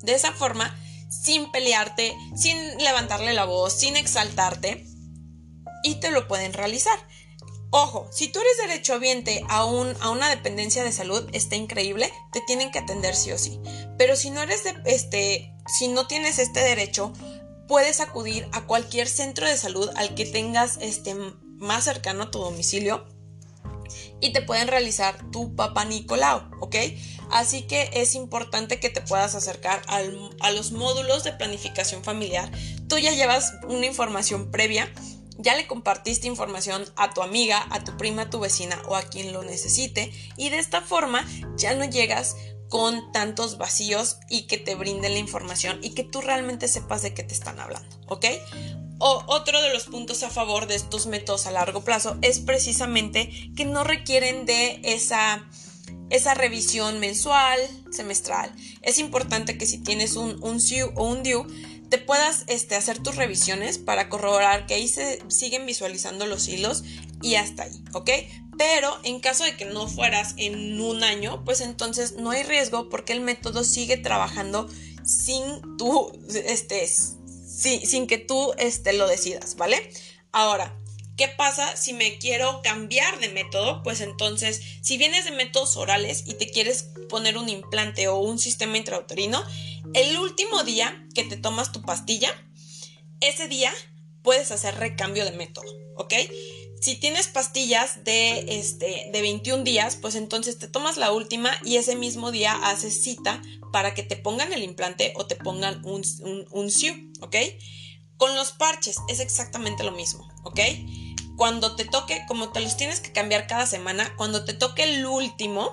De 0.00 0.14
esa 0.14 0.32
forma, 0.32 0.74
sin 1.10 1.50
pelearte, 1.50 2.16
sin 2.36 2.56
levantarle 2.78 3.34
la 3.34 3.44
voz, 3.44 3.74
sin 3.74 3.96
exaltarte, 3.96 4.86
y 5.82 5.96
te 5.96 6.10
lo 6.10 6.26
pueden 6.26 6.52
realizar. 6.52 6.98
Ojo, 7.70 8.08
si 8.10 8.28
tú 8.28 8.40
eres 8.40 8.56
derechohabiente 8.68 9.44
a, 9.48 9.64
un, 9.64 9.94
a 10.00 10.10
una 10.10 10.30
dependencia 10.30 10.82
de 10.82 10.92
salud, 10.92 11.28
está 11.32 11.56
increíble, 11.56 12.10
te 12.32 12.40
tienen 12.40 12.70
que 12.70 12.78
atender 12.78 13.14
sí 13.14 13.30
o 13.30 13.38
sí. 13.38 13.60
Pero 13.98 14.16
si 14.16 14.30
no 14.30 14.42
eres 14.42 14.64
de, 14.64 14.74
este, 14.86 15.54
si 15.66 15.88
no 15.88 16.06
tienes 16.06 16.38
este 16.38 16.60
derecho, 16.60 17.12
puedes 17.66 18.00
acudir 18.00 18.48
a 18.52 18.64
cualquier 18.64 19.06
centro 19.06 19.46
de 19.46 19.56
salud 19.56 19.90
al 19.96 20.14
que 20.14 20.24
tengas 20.24 20.78
este 20.80 21.14
más 21.58 21.84
cercano 21.84 22.24
a 22.24 22.30
tu 22.30 22.38
domicilio 22.38 23.06
y 24.20 24.32
te 24.32 24.42
pueden 24.42 24.68
realizar 24.68 25.30
tu 25.30 25.54
papá 25.54 25.84
Nicolau, 25.84 26.50
¿ok? 26.60 26.76
Así 27.30 27.62
que 27.62 27.90
es 27.92 28.14
importante 28.14 28.80
que 28.80 28.88
te 28.88 29.02
puedas 29.02 29.34
acercar 29.34 29.82
a 29.88 30.50
los 30.50 30.72
módulos 30.72 31.24
de 31.24 31.32
planificación 31.32 32.02
familiar. 32.02 32.50
Tú 32.88 32.98
ya 32.98 33.12
llevas 33.12 33.54
una 33.68 33.86
información 33.86 34.50
previa, 34.50 34.92
ya 35.38 35.56
le 35.56 35.66
compartiste 35.66 36.26
información 36.26 36.84
a 36.96 37.14
tu 37.14 37.22
amiga, 37.22 37.66
a 37.70 37.82
tu 37.84 37.96
prima, 37.96 38.22
a 38.22 38.30
tu 38.30 38.40
vecina 38.40 38.80
o 38.88 38.96
a 38.96 39.02
quien 39.02 39.32
lo 39.32 39.42
necesite 39.42 40.12
y 40.36 40.50
de 40.50 40.58
esta 40.58 40.82
forma 40.82 41.26
ya 41.56 41.74
no 41.74 41.84
llegas 41.84 42.36
con 42.68 43.12
tantos 43.12 43.56
vacíos 43.56 44.18
y 44.28 44.46
que 44.46 44.58
te 44.58 44.74
brinden 44.74 45.14
la 45.14 45.18
información 45.18 45.78
y 45.82 45.90
que 45.90 46.04
tú 46.04 46.20
realmente 46.20 46.68
sepas 46.68 47.02
de 47.02 47.14
qué 47.14 47.22
te 47.22 47.32
están 47.32 47.58
hablando, 47.60 47.88
¿ok? 48.08 48.26
O 48.98 49.22
otro 49.26 49.62
de 49.62 49.72
los 49.72 49.84
puntos 49.84 50.22
a 50.22 50.30
favor 50.30 50.66
de 50.66 50.74
estos 50.74 51.06
métodos 51.06 51.46
a 51.46 51.52
largo 51.52 51.84
plazo 51.84 52.18
es 52.20 52.40
precisamente 52.40 53.30
que 53.56 53.64
no 53.64 53.84
requieren 53.84 54.44
de 54.44 54.80
esa, 54.82 55.48
esa 56.10 56.34
revisión 56.34 56.98
mensual, 56.98 57.60
semestral. 57.90 58.52
Es 58.82 58.98
importante 58.98 59.56
que 59.56 59.66
si 59.66 59.78
tienes 59.78 60.16
un, 60.16 60.42
un 60.42 60.60
SIU 60.60 60.92
o 60.96 61.04
un 61.04 61.22
DIU, 61.22 61.46
te 61.88 61.98
puedas 61.98 62.44
este, 62.46 62.74
hacer 62.76 63.02
tus 63.02 63.16
revisiones 63.16 63.78
para 63.78 64.08
corroborar 64.08 64.66
que 64.66 64.74
ahí 64.74 64.88
se 64.88 65.22
siguen 65.28 65.66
visualizando 65.66 66.26
los 66.26 66.48
hilos 66.48 66.84
y 67.22 67.36
hasta 67.36 67.64
ahí, 67.64 67.82
¿ok? 67.92 68.10
Pero 68.58 68.98
en 69.04 69.20
caso 69.20 69.44
de 69.44 69.56
que 69.56 69.64
no 69.64 69.88
fueras 69.88 70.34
en 70.36 70.80
un 70.80 71.04
año, 71.04 71.44
pues 71.44 71.60
entonces 71.60 72.16
no 72.16 72.30
hay 72.30 72.42
riesgo 72.42 72.88
porque 72.88 73.12
el 73.12 73.20
método 73.20 73.64
sigue 73.64 73.96
trabajando 73.96 74.68
sin 75.04 75.42
tu, 75.78 76.12
este, 76.28 76.86
sin 76.86 78.06
que 78.06 78.18
tú 78.18 78.52
este, 78.58 78.92
lo 78.92 79.06
decidas, 79.08 79.56
¿vale? 79.56 79.90
Ahora, 80.32 80.76
¿Qué 81.18 81.26
pasa 81.26 81.76
si 81.76 81.94
me 81.94 82.16
quiero 82.18 82.62
cambiar 82.62 83.18
de 83.18 83.28
método? 83.28 83.82
Pues 83.82 84.00
entonces, 84.00 84.62
si 84.82 84.98
vienes 84.98 85.24
de 85.24 85.32
métodos 85.32 85.76
orales 85.76 86.22
y 86.26 86.34
te 86.34 86.48
quieres 86.48 86.90
poner 87.08 87.36
un 87.36 87.48
implante 87.48 88.06
o 88.06 88.18
un 88.18 88.38
sistema 88.38 88.76
intrauterino, 88.78 89.44
el 89.94 90.18
último 90.18 90.64
día 90.64 91.06
que 91.14 91.24
te 91.24 91.36
tomas 91.36 91.72
tu 91.72 91.82
pastilla, 91.82 92.30
ese 93.20 93.48
día 93.48 93.72
puedes 94.22 94.50
hacer 94.52 94.76
recambio 94.76 95.24
de 95.24 95.32
método, 95.32 95.66
¿ok? 95.96 96.14
Si 96.80 96.94
tienes 96.94 97.26
pastillas 97.26 98.04
de, 98.04 98.58
este, 98.58 99.10
de 99.12 99.20
21 99.20 99.64
días, 99.64 99.96
pues 99.96 100.14
entonces 100.14 100.58
te 100.58 100.68
tomas 100.68 100.96
la 100.96 101.12
última 101.12 101.50
y 101.64 101.76
ese 101.76 101.96
mismo 101.96 102.30
día 102.30 102.52
haces 102.52 103.02
cita 103.02 103.42
para 103.72 103.94
que 103.94 104.04
te 104.04 104.16
pongan 104.16 104.52
el 104.52 104.62
implante 104.62 105.12
o 105.16 105.26
te 105.26 105.34
pongan 105.34 105.84
un, 105.84 106.02
un, 106.50 106.70
SIU, 106.70 106.94
¿ok? 107.20 107.36
Con 108.16 108.34
los 108.36 108.52
parches 108.52 108.98
es 109.08 109.18
exactamente 109.20 109.82
lo 109.82 109.92
mismo, 109.92 110.28
¿ok? 110.44 110.60
Cuando 111.36 111.74
te 111.74 111.84
toque, 111.84 112.24
como 112.28 112.50
te 112.52 112.60
los 112.60 112.76
tienes 112.76 113.00
que 113.00 113.12
cambiar 113.12 113.46
cada 113.46 113.66
semana, 113.66 114.14
cuando 114.16 114.44
te 114.44 114.54
toque 114.54 114.84
el 114.84 115.06
último, 115.06 115.70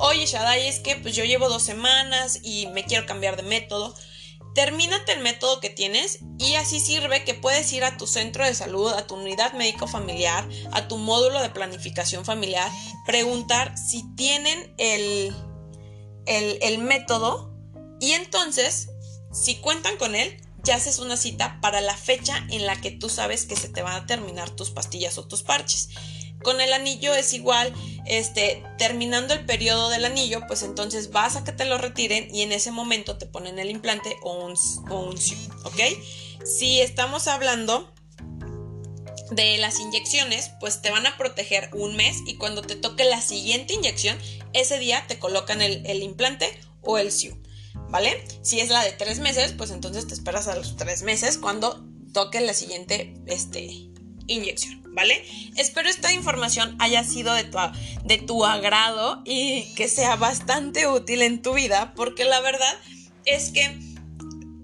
oye 0.00 0.26
Shadai, 0.26 0.66
es 0.66 0.80
que 0.80 0.96
pues 0.96 1.14
yo 1.14 1.24
llevo 1.24 1.48
dos 1.48 1.62
semanas 1.62 2.40
y 2.42 2.66
me 2.68 2.84
quiero 2.84 3.06
cambiar 3.06 3.36
de 3.36 3.42
método. 3.42 3.94
Termínate 4.54 5.12
el 5.12 5.20
método 5.20 5.60
que 5.60 5.70
tienes 5.70 6.18
y 6.38 6.54
así 6.56 6.80
sirve 6.80 7.24
que 7.24 7.34
puedes 7.34 7.72
ir 7.72 7.84
a 7.84 7.96
tu 7.96 8.08
centro 8.08 8.44
de 8.44 8.54
salud, 8.54 8.92
a 8.92 9.06
tu 9.06 9.14
unidad 9.14 9.52
médico 9.52 9.86
familiar, 9.86 10.48
a 10.72 10.88
tu 10.88 10.96
módulo 10.96 11.40
de 11.40 11.50
planificación 11.50 12.24
familiar, 12.24 12.68
preguntar 13.06 13.78
si 13.78 14.02
tienen 14.16 14.74
el, 14.78 15.32
el, 16.26 16.58
el 16.62 16.78
método 16.78 17.54
y 18.00 18.12
entonces, 18.12 18.88
si 19.32 19.56
cuentan 19.56 19.98
con 19.98 20.16
él, 20.16 20.42
ya 20.64 20.76
haces 20.76 20.98
una 20.98 21.16
cita 21.16 21.58
para 21.60 21.80
la 21.80 21.96
fecha 21.96 22.44
en 22.50 22.66
la 22.66 22.80
que 22.80 22.90
tú 22.90 23.08
sabes 23.08 23.44
que 23.44 23.56
se 23.56 23.68
te 23.68 23.82
van 23.82 24.02
a 24.02 24.06
terminar 24.06 24.50
tus 24.50 24.70
pastillas 24.70 25.18
o 25.18 25.28
tus 25.28 25.42
parches. 25.42 25.90
Con 26.42 26.60
el 26.60 26.72
anillo 26.72 27.14
es 27.14 27.32
igual, 27.32 27.72
este, 28.06 28.62
terminando 28.78 29.34
el 29.34 29.44
periodo 29.44 29.90
del 29.90 30.04
anillo, 30.04 30.42
pues 30.46 30.62
entonces 30.62 31.10
vas 31.10 31.36
a 31.36 31.44
que 31.44 31.52
te 31.52 31.64
lo 31.64 31.78
retiren 31.78 32.34
y 32.34 32.42
en 32.42 32.52
ese 32.52 32.70
momento 32.70 33.18
te 33.18 33.26
ponen 33.26 33.58
el 33.58 33.70
implante 33.70 34.16
o 34.22 34.46
un, 34.46 34.54
o 34.90 35.00
un 35.00 35.16
¿ok? 35.64 35.80
Si 36.44 36.80
estamos 36.80 37.28
hablando 37.28 37.92
de 39.30 39.58
las 39.58 39.78
inyecciones, 39.78 40.50
pues 40.60 40.82
te 40.82 40.90
van 40.90 41.06
a 41.06 41.16
proteger 41.16 41.70
un 41.74 41.96
mes 41.96 42.18
y 42.26 42.36
cuando 42.36 42.62
te 42.62 42.74
toque 42.74 43.04
la 43.04 43.20
siguiente 43.20 43.74
inyección, 43.74 44.18
ese 44.52 44.78
día 44.78 45.04
te 45.06 45.18
colocan 45.18 45.62
el, 45.62 45.84
el 45.86 46.02
implante 46.02 46.58
o 46.82 46.98
el 46.98 47.12
SIU. 47.12 47.40
¿vale? 47.90 48.24
Si 48.42 48.60
es 48.60 48.70
la 48.70 48.82
de 48.84 48.92
tres 48.92 49.18
meses, 49.18 49.52
pues 49.52 49.70
entonces 49.70 50.06
te 50.06 50.14
esperas 50.14 50.48
a 50.48 50.56
los 50.56 50.76
tres 50.76 51.02
meses 51.02 51.38
cuando 51.38 51.84
toque 52.12 52.40
la 52.40 52.54
siguiente 52.54 53.14
este, 53.26 53.90
inyección, 54.26 54.79
¿vale? 54.92 55.24
Espero 55.56 55.88
esta 55.88 56.12
información 56.12 56.76
haya 56.78 57.04
sido 57.04 57.34
de 57.34 57.44
tu, 57.44 57.58
de 58.04 58.18
tu 58.18 58.44
agrado 58.44 59.22
y 59.24 59.72
que 59.74 59.88
sea 59.88 60.16
bastante 60.16 60.86
útil 60.86 61.22
en 61.22 61.42
tu 61.42 61.54
vida, 61.54 61.94
porque 61.94 62.24
la 62.24 62.40
verdad 62.40 62.74
es 63.24 63.50
que 63.50 63.78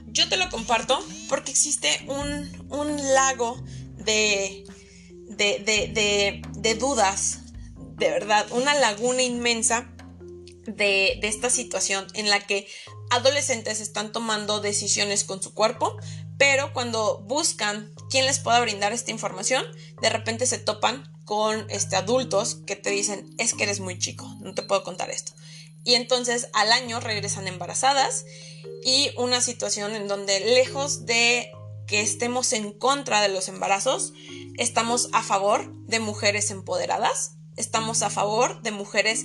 yo 0.06 0.28
te 0.28 0.36
lo 0.36 0.48
comparto 0.48 0.98
porque 1.28 1.50
existe 1.50 1.88
un, 2.08 2.50
un 2.70 2.96
lago 3.14 3.62
de, 3.98 4.64
de, 5.28 5.58
de, 5.58 6.42
de, 6.56 6.74
dudas, 6.74 7.40
de 7.76 8.10
verdad, 8.10 8.46
una 8.52 8.74
laguna 8.74 9.22
inmensa 9.22 9.92
de, 10.66 11.18
de, 11.20 11.28
esta 11.28 11.50
situación 11.50 12.06
en 12.14 12.30
la 12.30 12.40
que 12.40 12.66
adolescentes 13.10 13.80
están 13.80 14.10
tomando 14.10 14.60
decisiones 14.60 15.24
con 15.24 15.42
su 15.42 15.52
cuerpo, 15.52 15.96
pero 16.38 16.72
cuando 16.72 17.18
buscan 17.20 17.92
quién 18.10 18.26
les 18.26 18.38
pueda 18.38 18.60
brindar 18.60 18.92
esta 18.92 19.10
información, 19.10 19.64
de 20.00 20.10
repente 20.10 20.46
se 20.46 20.58
topan 20.58 21.10
con 21.24 21.66
este, 21.70 21.96
adultos 21.96 22.56
que 22.66 22.76
te 22.76 22.90
dicen, 22.90 23.34
es 23.38 23.54
que 23.54 23.64
eres 23.64 23.80
muy 23.80 23.98
chico, 23.98 24.26
no 24.40 24.54
te 24.54 24.62
puedo 24.62 24.84
contar 24.84 25.10
esto. 25.10 25.32
Y 25.84 25.94
entonces 25.94 26.48
al 26.52 26.72
año 26.72 27.00
regresan 27.00 27.48
embarazadas 27.48 28.24
y 28.84 29.10
una 29.16 29.40
situación 29.40 29.94
en 29.94 30.08
donde 30.08 30.40
lejos 30.40 31.06
de 31.06 31.50
que 31.86 32.00
estemos 32.00 32.52
en 32.52 32.72
contra 32.72 33.20
de 33.20 33.28
los 33.28 33.48
embarazos, 33.48 34.12
estamos 34.56 35.08
a 35.12 35.22
favor 35.22 35.72
de 35.86 36.00
mujeres 36.00 36.50
empoderadas, 36.50 37.36
estamos 37.56 38.02
a 38.02 38.10
favor 38.10 38.62
de 38.62 38.72
mujeres 38.72 39.24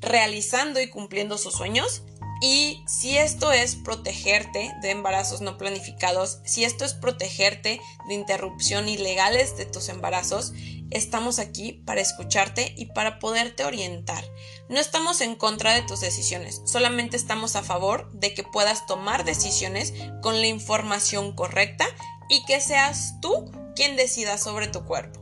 realizando 0.00 0.80
y 0.80 0.88
cumpliendo 0.88 1.38
sus 1.38 1.54
sueños 1.54 2.02
y 2.40 2.84
si 2.86 3.18
esto 3.18 3.50
es 3.50 3.74
protegerte 3.74 4.72
de 4.80 4.90
embarazos 4.90 5.40
no 5.40 5.58
planificados, 5.58 6.40
si 6.44 6.64
esto 6.64 6.84
es 6.84 6.94
protegerte 6.94 7.80
de 8.08 8.14
interrupción 8.14 8.88
ilegales 8.88 9.56
de 9.56 9.66
tus 9.66 9.88
embarazos, 9.88 10.52
estamos 10.90 11.38
aquí 11.40 11.72
para 11.84 12.00
escucharte 12.00 12.74
y 12.76 12.86
para 12.86 13.18
poderte 13.18 13.64
orientar. 13.64 14.24
No 14.68 14.78
estamos 14.78 15.20
en 15.20 15.34
contra 15.34 15.74
de 15.74 15.82
tus 15.82 16.00
decisiones, 16.00 16.62
solamente 16.64 17.16
estamos 17.16 17.56
a 17.56 17.62
favor 17.62 18.10
de 18.12 18.34
que 18.34 18.44
puedas 18.44 18.86
tomar 18.86 19.24
decisiones 19.24 19.92
con 20.22 20.40
la 20.40 20.46
información 20.46 21.34
correcta 21.34 21.86
y 22.28 22.44
que 22.44 22.60
seas 22.60 23.14
tú 23.20 23.50
quien 23.74 23.96
decida 23.96 24.38
sobre 24.38 24.68
tu 24.68 24.84
cuerpo. 24.84 25.20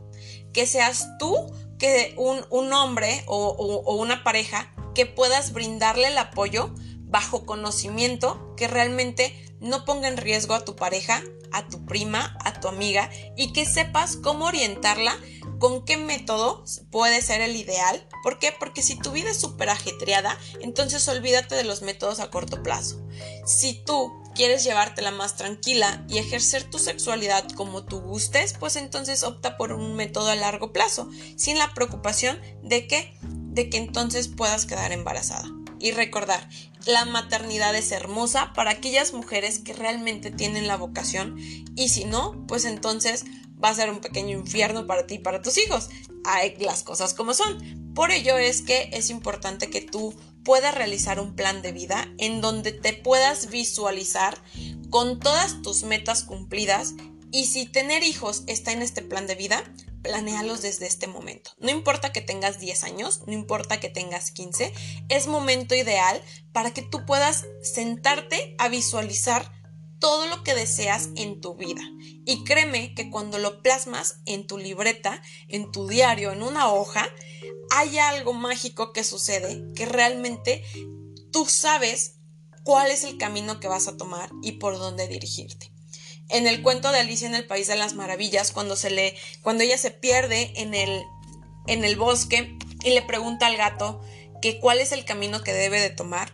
Que 0.53 0.67
seas 0.67 1.07
tú 1.17 1.35
que 1.79 2.13
un, 2.17 2.45
un 2.49 2.73
hombre 2.73 3.23
o, 3.27 3.49
o 3.49 3.95
una 3.95 4.23
pareja 4.23 4.73
que 4.95 5.05
puedas 5.05 5.53
brindarle 5.53 6.07
el 6.07 6.17
apoyo 6.17 6.73
bajo 7.07 7.45
conocimiento 7.45 8.53
que 8.55 8.67
realmente 8.67 9.33
no 9.59 9.85
ponga 9.85 10.07
en 10.07 10.17
riesgo 10.17 10.53
a 10.53 10.63
tu 10.63 10.75
pareja, 10.75 11.23
a 11.51 11.67
tu 11.67 11.85
prima, 11.85 12.37
a 12.43 12.59
tu 12.59 12.67
amiga 12.67 13.09
y 13.35 13.53
que 13.53 13.65
sepas 13.65 14.17
cómo 14.17 14.45
orientarla, 14.45 15.17
con 15.59 15.85
qué 15.85 15.97
método 15.97 16.63
puede 16.91 17.21
ser 17.21 17.41
el 17.41 17.55
ideal. 17.55 18.07
¿Por 18.23 18.37
qué? 18.37 18.53
Porque 18.57 18.83
si 18.83 18.95
tu 18.95 19.11
vida 19.11 19.31
es 19.31 19.37
súper 19.37 19.69
ajetreada, 19.69 20.37
entonces 20.61 21.07
olvídate 21.07 21.55
de 21.55 21.63
los 21.63 21.81
métodos 21.81 22.19
a 22.19 22.29
corto 22.29 22.61
plazo. 22.61 23.01
Si 23.45 23.73
tú 23.85 24.11
quieres 24.35 24.63
llevártela 24.63 25.09
más 25.11 25.35
tranquila 25.35 26.05
y 26.07 26.19
ejercer 26.19 26.63
tu 26.69 26.77
sexualidad 26.77 27.47
como 27.55 27.85
tú 27.85 28.01
gustes, 28.01 28.53
pues 28.53 28.75
entonces 28.75 29.23
opta 29.23 29.57
por 29.57 29.71
un 29.71 29.95
método 29.95 30.29
a 30.29 30.35
largo 30.35 30.71
plazo, 30.71 31.09
sin 31.35 31.57
la 31.57 31.73
preocupación 31.73 32.39
de 32.61 32.87
que 32.87 33.17
de 33.57 33.71
que 33.71 33.77
entonces 33.77 34.27
puedas 34.27 34.67
quedar 34.67 34.91
embarazada. 34.91 35.49
Y 35.79 35.89
recordar, 35.89 36.47
la 36.87 37.05
maternidad 37.05 37.75
es 37.75 37.91
hermosa 37.91 38.53
para 38.53 38.71
aquellas 38.71 39.13
mujeres 39.13 39.59
que 39.59 39.73
realmente 39.73 40.31
tienen 40.31 40.67
la 40.67 40.77
vocación 40.77 41.37
y 41.75 41.89
si 41.89 42.05
no, 42.05 42.45
pues 42.47 42.65
entonces 42.65 43.25
va 43.63 43.69
a 43.69 43.75
ser 43.75 43.89
un 43.89 43.99
pequeño 43.99 44.37
infierno 44.37 44.87
para 44.87 45.05
ti 45.05 45.15
y 45.15 45.19
para 45.19 45.41
tus 45.41 45.57
hijos. 45.57 45.89
Hay 46.23 46.55
las 46.57 46.83
cosas 46.83 47.13
como 47.13 47.33
son. 47.33 47.93
Por 47.93 48.11
ello 48.11 48.37
es 48.37 48.61
que 48.61 48.89
es 48.93 49.09
importante 49.09 49.69
que 49.69 49.81
tú 49.81 50.15
puedas 50.43 50.73
realizar 50.75 51.19
un 51.19 51.35
plan 51.35 51.61
de 51.61 51.73
vida 51.73 52.07
en 52.17 52.41
donde 52.41 52.71
te 52.71 52.93
puedas 52.93 53.49
visualizar 53.49 54.41
con 54.89 55.19
todas 55.19 55.61
tus 55.61 55.83
metas 55.83 56.23
cumplidas 56.23 56.93
y 57.31 57.47
si 57.47 57.65
tener 57.65 58.03
hijos 58.03 58.43
está 58.47 58.71
en 58.71 58.81
este 58.81 59.01
plan 59.01 59.27
de 59.27 59.35
vida, 59.35 59.63
planéalos 60.07 60.61
desde 60.61 60.87
este 60.87 61.05
momento. 61.05 61.51
No 61.59 61.69
importa 61.69 62.13
que 62.13 62.21
tengas 62.21 62.59
10 62.59 62.83
años, 62.85 63.23
no 63.27 63.33
importa 63.33 63.81
que 63.81 63.89
tengas 63.89 64.31
15, 64.31 64.73
es 65.09 65.27
momento 65.27 65.75
ideal 65.75 66.21
para 66.53 66.73
que 66.73 66.81
tú 66.81 67.05
puedas 67.05 67.45
sentarte 67.61 68.55
a 68.57 68.69
visualizar 68.69 69.51
todo 69.99 70.27
lo 70.27 70.43
que 70.43 70.55
deseas 70.55 71.09
en 71.17 71.41
tu 71.41 71.55
vida. 71.55 71.81
Y 72.25 72.45
créeme 72.45 72.95
que 72.95 73.09
cuando 73.09 73.37
lo 73.37 73.61
plasmas 73.61 74.21
en 74.25 74.47
tu 74.47 74.57
libreta, 74.57 75.21
en 75.49 75.73
tu 75.73 75.89
diario, 75.89 76.31
en 76.31 76.41
una 76.41 76.71
hoja, 76.71 77.09
hay 77.71 77.97
algo 77.97 78.31
mágico 78.31 78.93
que 78.93 79.03
sucede 79.03 79.61
que 79.75 79.85
realmente 79.85 80.63
tú 81.33 81.45
sabes 81.45 82.19
cuál 82.63 82.91
es 82.91 83.03
el 83.03 83.17
camino 83.17 83.59
que 83.59 83.67
vas 83.67 83.89
a 83.89 83.97
tomar 83.97 84.29
y 84.41 84.53
por 84.53 84.77
dónde 84.77 85.09
dirigirte 85.09 85.76
en 86.29 86.47
el 86.47 86.61
cuento 86.61 86.91
de 86.91 86.99
Alicia 86.99 87.27
en 87.27 87.35
el 87.35 87.45
País 87.45 87.67
de 87.67 87.75
las 87.75 87.93
Maravillas, 87.93 88.51
cuando 88.51 88.75
se 88.75 88.89
le, 88.89 89.15
cuando 89.41 89.63
ella 89.63 89.77
se 89.77 89.91
pierde 89.91 90.53
en 90.55 90.73
el, 90.73 91.03
en 91.67 91.83
el 91.85 91.95
bosque 91.95 92.57
y 92.83 92.91
le 92.91 93.01
pregunta 93.01 93.47
al 93.47 93.57
gato 93.57 94.01
que 94.41 94.59
cuál 94.59 94.79
es 94.79 94.91
el 94.91 95.05
camino 95.05 95.41
que 95.41 95.53
debe 95.53 95.79
de 95.79 95.89
tomar, 95.89 96.33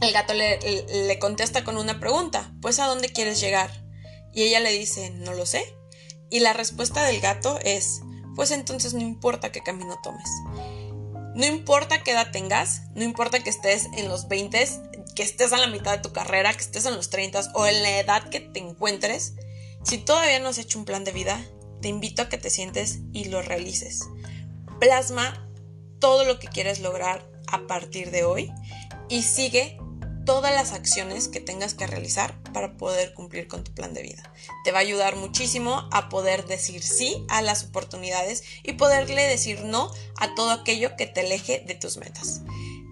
el 0.00 0.12
gato 0.12 0.34
le, 0.34 0.58
le 0.86 1.18
contesta 1.18 1.64
con 1.64 1.76
una 1.76 1.98
pregunta, 1.98 2.52
pues 2.60 2.78
a 2.78 2.86
dónde 2.86 3.08
quieres 3.08 3.40
llegar? 3.40 3.70
Y 4.32 4.42
ella 4.42 4.60
le 4.60 4.72
dice, 4.72 5.10
no 5.10 5.32
lo 5.32 5.46
sé. 5.46 5.74
Y 6.30 6.40
la 6.40 6.52
respuesta 6.52 7.04
del 7.04 7.20
gato 7.20 7.58
es, 7.62 8.02
pues 8.34 8.50
entonces 8.50 8.92
no 8.92 9.00
importa 9.00 9.50
qué 9.50 9.62
camino 9.62 9.98
tomes. 10.02 10.28
No 11.34 11.46
importa 11.46 12.02
qué 12.02 12.12
edad 12.12 12.30
tengas, 12.32 12.82
no 12.94 13.02
importa 13.02 13.40
que 13.42 13.50
estés 13.50 13.86
en 13.96 14.08
los 14.08 14.28
20, 14.28 14.66
que 15.16 15.22
estés 15.22 15.52
a 15.52 15.56
la 15.56 15.66
mitad 15.66 15.96
de 15.96 16.02
tu 16.02 16.12
carrera, 16.12 16.52
que 16.52 16.60
estés 16.60 16.86
en 16.86 16.94
los 16.94 17.10
30 17.10 17.52
o 17.54 17.66
en 17.66 17.82
la 17.82 17.98
edad 17.98 18.28
que 18.28 18.38
te 18.38 18.60
encuentres, 18.60 19.34
si 19.82 19.98
todavía 19.98 20.38
no 20.38 20.50
has 20.50 20.58
hecho 20.58 20.78
un 20.78 20.84
plan 20.84 21.02
de 21.02 21.12
vida, 21.12 21.44
te 21.80 21.88
invito 21.88 22.22
a 22.22 22.28
que 22.28 22.38
te 22.38 22.50
sientes 22.50 23.00
y 23.12 23.24
lo 23.24 23.42
realices. 23.42 24.04
Plasma 24.78 25.48
todo 25.98 26.24
lo 26.24 26.38
que 26.38 26.48
quieres 26.48 26.80
lograr 26.80 27.28
a 27.48 27.66
partir 27.66 28.10
de 28.10 28.24
hoy 28.24 28.52
y 29.08 29.22
sigue 29.22 29.78
todas 30.26 30.52
las 30.52 30.72
acciones 30.72 31.28
que 31.28 31.40
tengas 31.40 31.74
que 31.74 31.86
realizar 31.86 32.34
para 32.52 32.76
poder 32.76 33.14
cumplir 33.14 33.48
con 33.48 33.64
tu 33.64 33.72
plan 33.72 33.94
de 33.94 34.02
vida. 34.02 34.34
Te 34.64 34.72
va 34.72 34.78
a 34.78 34.82
ayudar 34.82 35.16
muchísimo 35.16 35.88
a 35.92 36.08
poder 36.10 36.46
decir 36.46 36.82
sí 36.82 37.24
a 37.28 37.40
las 37.40 37.64
oportunidades 37.64 38.44
y 38.64 38.72
poderle 38.72 39.22
decir 39.22 39.62
no 39.62 39.90
a 40.16 40.34
todo 40.34 40.50
aquello 40.50 40.96
que 40.96 41.06
te 41.06 41.20
aleje 41.20 41.60
de 41.60 41.74
tus 41.74 41.96
metas. 41.96 42.42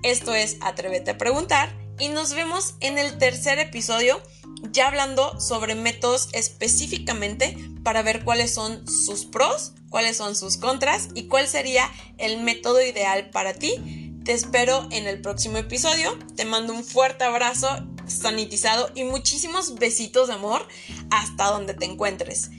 Esto 0.03 0.35
es 0.35 0.57
Atrévete 0.61 1.11
a 1.11 1.19
preguntar 1.19 1.84
y 1.99 2.09
nos 2.09 2.33
vemos 2.33 2.75
en 2.81 2.99
el 2.99 3.19
tercer 3.19 3.59
episodio 3.59 4.21
ya 4.73 4.89
hablando 4.89 5.39
sobre 5.41 5.75
métodos 5.75 6.29
específicamente 6.33 7.57
para 7.83 8.03
ver 8.03 8.25
cuáles 8.25 8.55
son 8.55 8.87
sus 8.89 9.25
pros, 9.27 9.73
cuáles 9.91 10.17
son 10.17 10.35
sus 10.35 10.57
contras 10.57 11.09
y 11.15 11.25
cuál 11.25 11.47
sería 11.47 11.91
el 12.19 12.41
método 12.41 12.81
ideal 12.81 13.31
para 13.31 13.55
ti 13.55 14.05
te 14.25 14.33
espero 14.33 14.89
en 14.91 15.07
el 15.07 15.21
próximo 15.21 15.59
episodio. 15.59 16.19
Te 16.35 16.47
mando 16.47 16.73
un 16.73 16.83
fuerte 16.83 17.25
abrazo 17.25 17.69
sanitizado 18.07 18.91
y 18.95 19.05
muchísimos 19.05 19.75
besitos 19.75 20.29
de 20.29 20.35
amor 20.35 20.67
hasta 21.11 21.51
donde 21.51 21.75
te 21.75 21.85
encuentres. 21.85 22.51